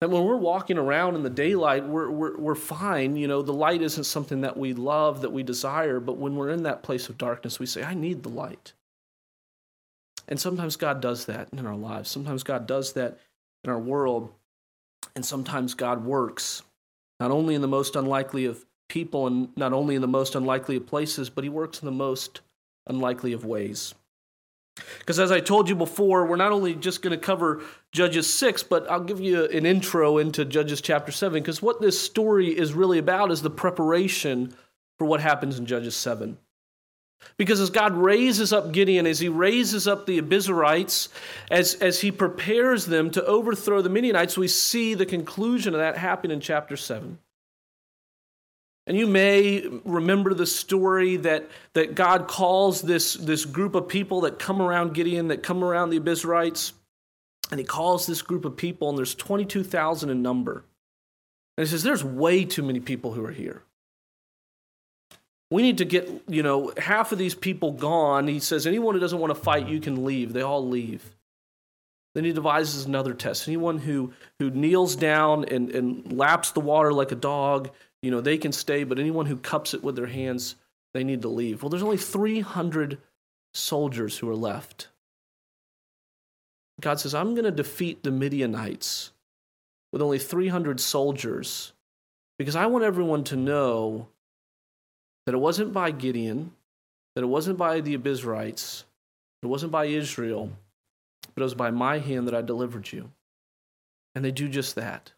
That 0.00 0.10
when 0.10 0.24
we're 0.24 0.36
walking 0.36 0.78
around 0.78 1.16
in 1.16 1.22
the 1.22 1.30
daylight, 1.30 1.84
we're, 1.84 2.10
we're, 2.10 2.36
we're 2.36 2.54
fine. 2.54 3.16
You 3.16 3.26
know, 3.26 3.42
the 3.42 3.52
light 3.52 3.82
isn't 3.82 4.04
something 4.04 4.42
that 4.42 4.56
we 4.56 4.72
love, 4.74 5.22
that 5.22 5.32
we 5.32 5.42
desire. 5.42 5.98
But 5.98 6.18
when 6.18 6.36
we're 6.36 6.50
in 6.50 6.62
that 6.64 6.82
place 6.82 7.08
of 7.08 7.18
darkness, 7.18 7.58
we 7.58 7.66
say, 7.66 7.82
I 7.82 7.94
need 7.94 8.22
the 8.22 8.28
light. 8.28 8.74
And 10.28 10.38
sometimes 10.38 10.76
God 10.76 11.00
does 11.00 11.24
that 11.26 11.48
in 11.52 11.66
our 11.66 11.76
lives. 11.76 12.10
Sometimes 12.10 12.42
God 12.42 12.66
does 12.66 12.92
that 12.92 13.18
in 13.64 13.70
our 13.70 13.78
world. 13.78 14.30
And 15.16 15.24
sometimes 15.24 15.74
God 15.74 16.04
works, 16.04 16.62
not 17.18 17.30
only 17.30 17.54
in 17.54 17.62
the 17.62 17.68
most 17.68 17.96
unlikely 17.96 18.44
of 18.44 18.64
people 18.88 19.26
and 19.26 19.56
not 19.56 19.72
only 19.72 19.94
in 19.94 20.02
the 20.02 20.06
most 20.08 20.34
unlikely 20.34 20.76
of 20.76 20.86
places, 20.86 21.30
but 21.30 21.44
He 21.44 21.50
works 21.50 21.80
in 21.80 21.86
the 21.86 21.92
most 21.92 22.42
unlikely 22.86 23.32
of 23.32 23.44
ways. 23.44 23.94
Because 24.98 25.18
as 25.18 25.32
I 25.32 25.40
told 25.40 25.68
you 25.68 25.74
before, 25.74 26.24
we're 26.26 26.36
not 26.36 26.52
only 26.52 26.74
just 26.74 27.02
going 27.02 27.18
to 27.18 27.24
cover 27.24 27.62
Judges 27.92 28.32
6, 28.32 28.62
but 28.64 28.88
I'll 28.90 29.00
give 29.00 29.20
you 29.20 29.46
an 29.46 29.66
intro 29.66 30.18
into 30.18 30.44
Judges 30.44 30.80
chapter 30.80 31.10
7, 31.10 31.42
because 31.42 31.60
what 31.60 31.80
this 31.80 32.00
story 32.00 32.56
is 32.56 32.74
really 32.74 32.98
about 32.98 33.30
is 33.30 33.42
the 33.42 33.50
preparation 33.50 34.54
for 34.98 35.06
what 35.06 35.20
happens 35.20 35.58
in 35.58 35.66
Judges 35.66 35.96
7. 35.96 36.38
Because 37.36 37.60
as 37.60 37.70
God 37.70 37.94
raises 37.94 38.52
up 38.52 38.72
Gideon, 38.72 39.06
as 39.06 39.20
he 39.20 39.28
raises 39.28 39.86
up 39.86 40.06
the 40.06 40.20
Abiezrites, 40.20 41.08
as, 41.50 41.74
as 41.74 42.00
he 42.00 42.10
prepares 42.10 42.86
them 42.86 43.10
to 43.12 43.24
overthrow 43.24 43.80
the 43.80 43.88
Midianites, 43.88 44.36
we 44.36 44.48
see 44.48 44.94
the 44.94 45.06
conclusion 45.06 45.74
of 45.74 45.80
that 45.80 45.96
happen 45.96 46.30
in 46.30 46.40
chapter 46.40 46.76
7. 46.76 47.18
And 48.88 48.96
you 48.96 49.06
may 49.06 49.68
remember 49.84 50.32
the 50.32 50.46
story 50.46 51.16
that, 51.18 51.50
that 51.74 51.94
God 51.94 52.26
calls 52.26 52.80
this, 52.80 53.14
this 53.14 53.44
group 53.44 53.74
of 53.74 53.86
people 53.86 54.22
that 54.22 54.38
come 54.38 54.62
around 54.62 54.94
Gideon, 54.94 55.28
that 55.28 55.42
come 55.42 55.62
around 55.62 55.90
the 55.90 56.00
Abiezrites, 56.00 56.72
and 57.50 57.60
he 57.60 57.66
calls 57.66 58.06
this 58.06 58.22
group 58.22 58.44
of 58.44 58.56
people, 58.56 58.88
and 58.88 58.96
there's 58.96 59.14
22,000 59.14 60.10
in 60.10 60.22
number. 60.22 60.64
And 61.56 61.66
he 61.66 61.70
says, 61.70 61.82
There's 61.82 62.04
way 62.04 62.44
too 62.44 62.62
many 62.62 62.80
people 62.80 63.12
who 63.12 63.24
are 63.24 63.32
here. 63.32 63.62
We 65.50 65.62
need 65.62 65.78
to 65.78 65.84
get, 65.84 66.10
you 66.28 66.42
know, 66.42 66.72
half 66.76 67.12
of 67.12 67.18
these 67.18 67.34
people 67.34 67.72
gone. 67.72 68.28
He 68.28 68.38
says, 68.38 68.66
Anyone 68.66 68.94
who 68.94 69.00
doesn't 69.00 69.18
want 69.18 69.34
to 69.34 69.40
fight, 69.40 69.68
you 69.68 69.80
can 69.80 70.04
leave. 70.04 70.32
They 70.32 70.42
all 70.42 70.66
leave. 70.66 71.14
Then 72.14 72.24
he 72.24 72.32
devises 72.32 72.84
another 72.84 73.14
test. 73.14 73.48
Anyone 73.48 73.78
who, 73.78 74.12
who 74.38 74.50
kneels 74.50 74.96
down 74.96 75.44
and, 75.44 75.70
and 75.70 76.12
laps 76.12 76.50
the 76.50 76.60
water 76.60 76.92
like 76.92 77.12
a 77.12 77.16
dog, 77.16 77.70
you 78.02 78.10
know, 78.10 78.20
they 78.20 78.38
can 78.38 78.52
stay, 78.52 78.84
but 78.84 78.98
anyone 78.98 79.26
who 79.26 79.36
cups 79.36 79.74
it 79.74 79.82
with 79.82 79.96
their 79.96 80.06
hands, 80.06 80.56
they 80.94 81.04
need 81.04 81.22
to 81.22 81.28
leave. 81.28 81.62
Well, 81.62 81.70
there's 81.70 81.82
only 81.82 81.96
300 81.96 82.98
soldiers 83.54 84.18
who 84.18 84.28
are 84.28 84.36
left. 84.36 84.88
God 86.80 87.00
says, 87.00 87.14
I'm 87.14 87.34
going 87.34 87.44
to 87.44 87.50
defeat 87.50 88.02
the 88.02 88.10
Midianites 88.10 89.12
with 89.92 90.02
only 90.02 90.18
300 90.18 90.80
soldiers 90.80 91.72
because 92.38 92.56
I 92.56 92.66
want 92.66 92.84
everyone 92.84 93.24
to 93.24 93.36
know 93.36 94.08
that 95.28 95.34
it 95.34 95.40
wasn't 95.40 95.74
by 95.74 95.90
Gideon, 95.90 96.52
that 97.14 97.22
it 97.22 97.26
wasn't 97.26 97.58
by 97.58 97.82
the 97.82 97.98
Abiezrites, 97.98 98.84
it 99.42 99.46
wasn't 99.46 99.70
by 99.70 99.84
Israel, 99.84 100.50
but 101.34 101.42
it 101.42 101.44
was 101.44 101.52
by 101.52 101.70
my 101.70 101.98
hand 101.98 102.26
that 102.26 102.34
I 102.34 102.40
delivered 102.40 102.90
you. 102.90 103.10
And 104.14 104.24
they 104.24 104.30
do 104.30 104.48
just 104.48 104.76
that. 104.76 105.12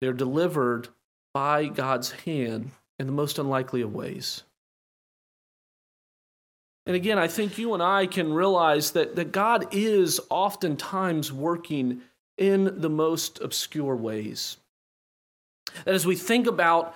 They're 0.00 0.14
delivered 0.14 0.88
by 1.34 1.66
God's 1.66 2.10
hand 2.10 2.70
in 2.98 3.04
the 3.04 3.12
most 3.12 3.38
unlikely 3.38 3.82
of 3.82 3.94
ways. 3.94 4.44
And 6.86 6.96
again, 6.96 7.18
I 7.18 7.28
think 7.28 7.58
you 7.58 7.74
and 7.74 7.82
I 7.82 8.06
can 8.06 8.32
realize 8.32 8.92
that, 8.92 9.14
that 9.16 9.30
God 9.30 9.66
is 9.72 10.22
oftentimes 10.30 11.30
working 11.30 12.00
in 12.38 12.80
the 12.80 12.88
most 12.88 13.42
obscure 13.42 13.94
ways. 13.94 14.56
That 15.84 15.94
as 15.94 16.06
we 16.06 16.16
think 16.16 16.46
about 16.46 16.94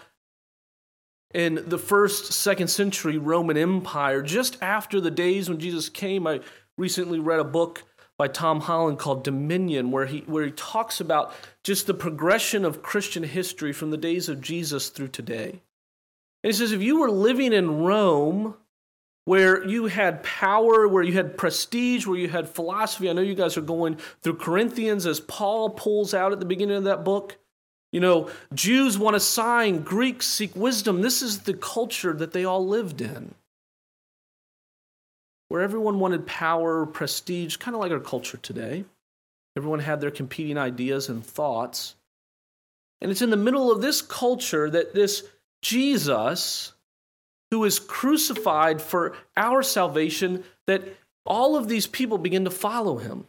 in 1.34 1.62
the 1.66 1.78
first, 1.78 2.32
second 2.32 2.68
century 2.68 3.18
Roman 3.18 3.56
Empire, 3.56 4.22
just 4.22 4.62
after 4.62 5.00
the 5.00 5.10
days 5.10 5.48
when 5.48 5.58
Jesus 5.58 5.88
came, 5.88 6.26
I 6.26 6.40
recently 6.78 7.18
read 7.18 7.40
a 7.40 7.44
book 7.44 7.82
by 8.18 8.28
Tom 8.28 8.60
Holland 8.60 8.98
called 8.98 9.24
Dominion, 9.24 9.90
where 9.90 10.06
he, 10.06 10.20
where 10.20 10.46
he 10.46 10.52
talks 10.52 11.00
about 11.00 11.34
just 11.62 11.86
the 11.86 11.94
progression 11.94 12.64
of 12.64 12.82
Christian 12.82 13.22
history 13.22 13.72
from 13.72 13.90
the 13.90 13.96
days 13.98 14.28
of 14.28 14.40
Jesus 14.40 14.88
through 14.88 15.08
today. 15.08 15.60
And 16.42 16.52
he 16.52 16.52
says, 16.52 16.72
if 16.72 16.80
you 16.80 17.00
were 17.00 17.10
living 17.10 17.52
in 17.52 17.82
Rome, 17.82 18.54
where 19.26 19.66
you 19.66 19.86
had 19.86 20.22
power, 20.22 20.86
where 20.86 21.02
you 21.02 21.12
had 21.12 21.36
prestige, 21.36 22.06
where 22.06 22.18
you 22.18 22.28
had 22.28 22.48
philosophy, 22.48 23.10
I 23.10 23.12
know 23.12 23.20
you 23.20 23.34
guys 23.34 23.56
are 23.56 23.62
going 23.62 23.98
through 24.22 24.36
Corinthians 24.36 25.04
as 25.04 25.20
Paul 25.20 25.70
pulls 25.70 26.14
out 26.14 26.32
at 26.32 26.40
the 26.40 26.46
beginning 26.46 26.76
of 26.76 26.84
that 26.84 27.04
book. 27.04 27.36
You 27.96 28.00
know, 28.00 28.28
Jews 28.52 28.98
want 28.98 29.16
a 29.16 29.20
sign, 29.20 29.82
Greeks 29.82 30.26
seek 30.26 30.54
wisdom. 30.54 31.00
This 31.00 31.22
is 31.22 31.38
the 31.38 31.54
culture 31.54 32.12
that 32.12 32.32
they 32.32 32.44
all 32.44 32.68
lived 32.68 33.00
in 33.00 33.34
where 35.48 35.62
everyone 35.62 35.98
wanted 35.98 36.26
power, 36.26 36.84
prestige, 36.84 37.56
kind 37.56 37.74
of 37.74 37.80
like 37.80 37.92
our 37.92 37.98
culture 37.98 38.36
today. 38.36 38.84
Everyone 39.56 39.78
had 39.78 40.02
their 40.02 40.10
competing 40.10 40.58
ideas 40.58 41.08
and 41.08 41.24
thoughts. 41.24 41.94
And 43.00 43.10
it's 43.10 43.22
in 43.22 43.30
the 43.30 43.36
middle 43.38 43.72
of 43.72 43.80
this 43.80 44.02
culture 44.02 44.68
that 44.68 44.92
this 44.92 45.24
Jesus, 45.62 46.74
who 47.50 47.64
is 47.64 47.78
crucified 47.78 48.82
for 48.82 49.16
our 49.38 49.62
salvation, 49.62 50.44
that 50.66 50.82
all 51.24 51.56
of 51.56 51.66
these 51.66 51.86
people 51.86 52.18
begin 52.18 52.44
to 52.44 52.50
follow 52.50 52.98
him. 52.98 53.26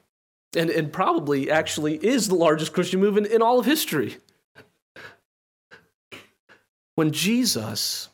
And, 0.58 0.70
and 0.70 0.92
probably 0.92 1.50
actually 1.50 1.96
is 2.06 2.28
the 2.28 2.36
largest 2.36 2.74
Christian 2.74 3.00
movement 3.00 3.28
in 3.28 3.42
all 3.42 3.60
of 3.60 3.66
history. 3.66 4.18
When 6.98 7.12
Jesus 7.12 8.10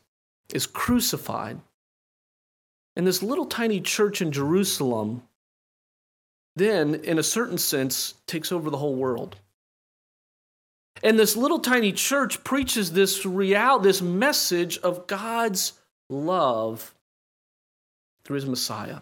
is 0.54 0.67
crucified, 0.67 1.58
and 2.98 3.08
this 3.08 3.24
little 3.24 3.46
tiny 3.46 3.80
church 3.80 4.22
in 4.22 4.34
Jerusalem 4.34 5.24
then, 6.58 6.96
in 6.96 7.17
a 7.17 7.24
certain 7.24 7.58
sense, 7.58 8.15
takes 8.28 8.52
over 8.52 8.69
the 8.69 8.78
whole 8.78 8.96
world. 8.96 9.38
And 11.02 11.17
this 11.17 11.38
little 11.38 11.60
tiny 11.60 11.93
church 11.93 12.43
preaches 12.43 12.91
this 12.91 13.26
real, 13.26 13.80
this 13.80 14.02
message 14.02 14.78
of 14.80 15.08
God's 15.08 15.80
love 16.10 16.93
through 18.26 18.36
his 18.36 18.46
Messiah. 18.46 19.00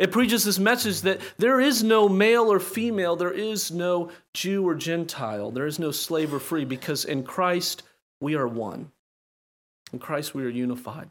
It 0.00 0.10
preaches 0.10 0.42
this 0.42 0.58
message 0.58 1.02
that 1.02 1.20
there 1.38 1.60
is 1.60 1.84
no 1.84 2.08
male 2.08 2.52
or 2.52 2.58
female, 2.58 3.14
there 3.14 3.30
is 3.30 3.70
no 3.70 4.10
Jew 4.34 4.66
or 4.66 4.74
Gentile, 4.74 5.52
there 5.52 5.68
is 5.68 5.78
no 5.78 5.92
slave 5.92 6.34
or 6.34 6.40
free, 6.40 6.64
because 6.64 7.04
in 7.04 7.22
Christ 7.22 7.84
we 8.18 8.34
are 8.34 8.48
one. 8.48 8.90
In 9.94 10.00
Christ 10.00 10.34
we 10.34 10.44
are 10.44 10.48
unified. 10.48 11.08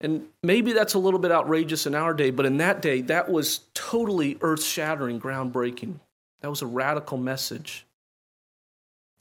And 0.00 0.28
maybe 0.42 0.72
that's 0.72 0.94
a 0.94 0.98
little 0.98 1.20
bit 1.20 1.30
outrageous 1.30 1.86
in 1.86 1.94
our 1.94 2.14
day, 2.14 2.30
but 2.30 2.46
in 2.46 2.56
that 2.56 2.80
day, 2.80 3.02
that 3.02 3.30
was 3.30 3.66
totally 3.74 4.38
earth 4.40 4.64
shattering, 4.64 5.20
groundbreaking. 5.20 5.96
That 6.40 6.48
was 6.48 6.62
a 6.62 6.66
radical 6.66 7.18
message. 7.18 7.84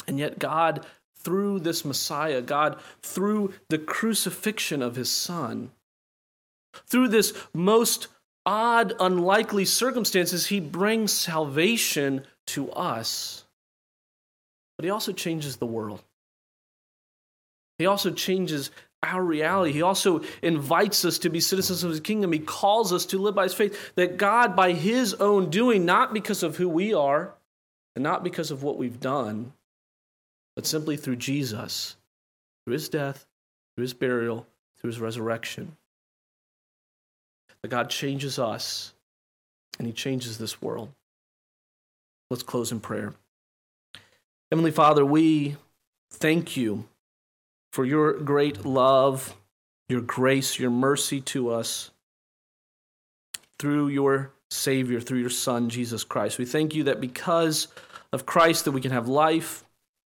And 0.08 0.18
yet, 0.18 0.40
God, 0.40 0.86
through 1.18 1.60
this 1.60 1.84
Messiah, 1.84 2.42
God, 2.42 2.80
through 3.02 3.54
the 3.68 3.78
crucifixion 3.78 4.82
of 4.82 4.96
his 4.96 5.12
Son, 5.12 5.72
through 6.88 7.10
this 7.10 7.34
most 7.54 8.08
odd, 8.46 8.94
unlikely 9.02 9.66
circumstances, 9.66 10.48
he 10.48 10.62
brings 10.62 11.12
salvation 11.12 12.26
to 12.48 12.72
us 12.72 13.44
but 14.80 14.86
he 14.86 14.92
also 14.92 15.12
changes 15.12 15.58
the 15.58 15.66
world. 15.66 16.02
He 17.80 17.88
also 17.88 18.12
changes 18.12 18.70
our 19.02 19.24
reality. 19.24 19.72
He 19.72 19.82
also 19.82 20.22
invites 20.44 21.06
us 21.06 21.20
to 21.20 21.30
be 21.30 21.40
citizens 21.40 21.84
of 21.84 21.90
his 21.90 22.02
kingdom. 22.02 22.34
He 22.34 22.40
calls 22.40 22.92
us 22.92 23.06
to 23.08 23.18
live 23.18 23.34
by 23.34 23.44
his 23.44 23.54
faith. 23.54 23.94
That 23.96 24.18
God, 24.18 24.56
by 24.56 24.74
his 24.74 25.16
own 25.16 25.50
doing, 25.50 25.86
not 25.86 26.14
because 26.14 26.44
of 26.44 26.58
who 26.58 26.68
we 26.68 26.94
are 26.94 27.34
and 27.96 28.04
not 28.04 28.24
because 28.24 28.52
of 28.52 28.62
what 28.62 28.78
we've 28.78 29.00
done, 29.00 29.54
but 30.56 30.68
simply 30.68 30.98
through 30.98 31.16
Jesus, 31.16 31.96
through 32.66 32.74
his 32.74 32.90
death, 32.90 33.26
through 33.76 33.84
his 33.84 33.94
burial, 33.94 34.46
through 34.78 34.90
his 34.90 35.00
resurrection, 35.00 35.78
that 37.62 37.70
God 37.70 37.90
changes 37.90 38.38
us 38.38 38.94
and 39.78 39.88
he 39.88 39.94
changes 39.94 40.38
this 40.38 40.62
world. 40.62 40.90
Let's 42.30 42.44
close 42.44 42.74
in 42.74 42.82
prayer. 42.82 43.14
Heavenly 44.52 44.72
Father, 44.72 45.06
we 45.06 45.56
thank 46.12 46.58
you 46.58 46.86
for 47.72 47.86
your 47.86 48.14
great 48.14 48.66
love, 48.66 49.36
your 49.88 50.02
grace, 50.02 50.60
your 50.60 50.72
mercy 50.72 51.22
to 51.22 51.50
us 51.50 51.92
through 53.58 53.90
your 53.90 54.32
Savior, 54.50 55.00
through 55.00 55.20
your 55.20 55.30
Son, 55.30 55.70
Jesus 55.70 56.04
Christ. 56.04 56.38
We 56.40 56.46
thank 56.46 56.74
you 56.74 56.84
that 56.86 57.02
because 57.02 57.68
of 58.12 58.26
Christ 58.26 58.66
that 58.66 58.72
we 58.72 58.82
can 58.82 58.92
have 58.92 59.08
life, 59.08 59.64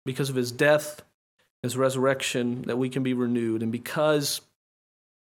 because 0.04 0.28
of 0.28 0.36
his 0.36 0.52
death, 0.52 1.02
his 1.62 1.76
resurrection, 1.76 2.62
that 2.62 2.76
we 2.76 2.88
can 2.88 3.02
be 3.02 3.14
renewed, 3.14 3.62
and 3.62 3.72
because 3.72 4.40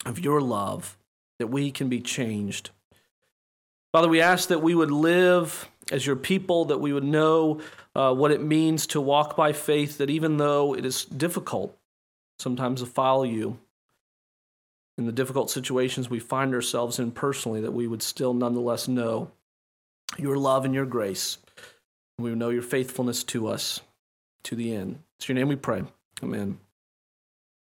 of 0.05 0.19
your 0.19 0.41
love, 0.41 0.97
that 1.39 1.47
we 1.47 1.71
can 1.71 1.89
be 1.89 2.01
changed. 2.01 2.71
Father, 3.91 4.09
we 4.09 4.21
ask 4.21 4.49
that 4.49 4.61
we 4.61 4.73
would 4.73 4.91
live 4.91 5.69
as 5.91 6.05
your 6.05 6.15
people, 6.15 6.65
that 6.65 6.79
we 6.79 6.93
would 6.93 7.03
know 7.03 7.61
uh, 7.95 8.13
what 8.13 8.31
it 8.31 8.41
means 8.41 8.87
to 8.87 8.99
walk 8.99 9.35
by 9.35 9.53
faith, 9.53 9.99
that 9.99 10.09
even 10.09 10.37
though 10.37 10.73
it 10.73 10.85
is 10.85 11.05
difficult 11.05 11.77
sometimes 12.39 12.81
to 12.81 12.85
follow 12.85 13.23
you 13.23 13.59
in 14.97 15.05
the 15.05 15.11
difficult 15.11 15.49
situations 15.49 16.09
we 16.09 16.19
find 16.19 16.53
ourselves 16.53 16.99
in 16.99 17.11
personally, 17.11 17.61
that 17.61 17.73
we 17.73 17.87
would 17.87 18.01
still 18.01 18.33
nonetheless 18.33 18.87
know 18.87 19.31
your 20.17 20.37
love 20.37 20.65
and 20.65 20.73
your 20.73 20.85
grace. 20.85 21.37
We 22.19 22.35
know 22.35 22.49
your 22.49 22.61
faithfulness 22.61 23.23
to 23.25 23.47
us 23.47 23.81
to 24.43 24.55
the 24.55 24.75
end. 24.75 24.99
It's 25.17 25.27
your 25.27 25.35
name 25.35 25.47
we 25.47 25.55
pray. 25.55 25.83
Amen. 26.21 26.59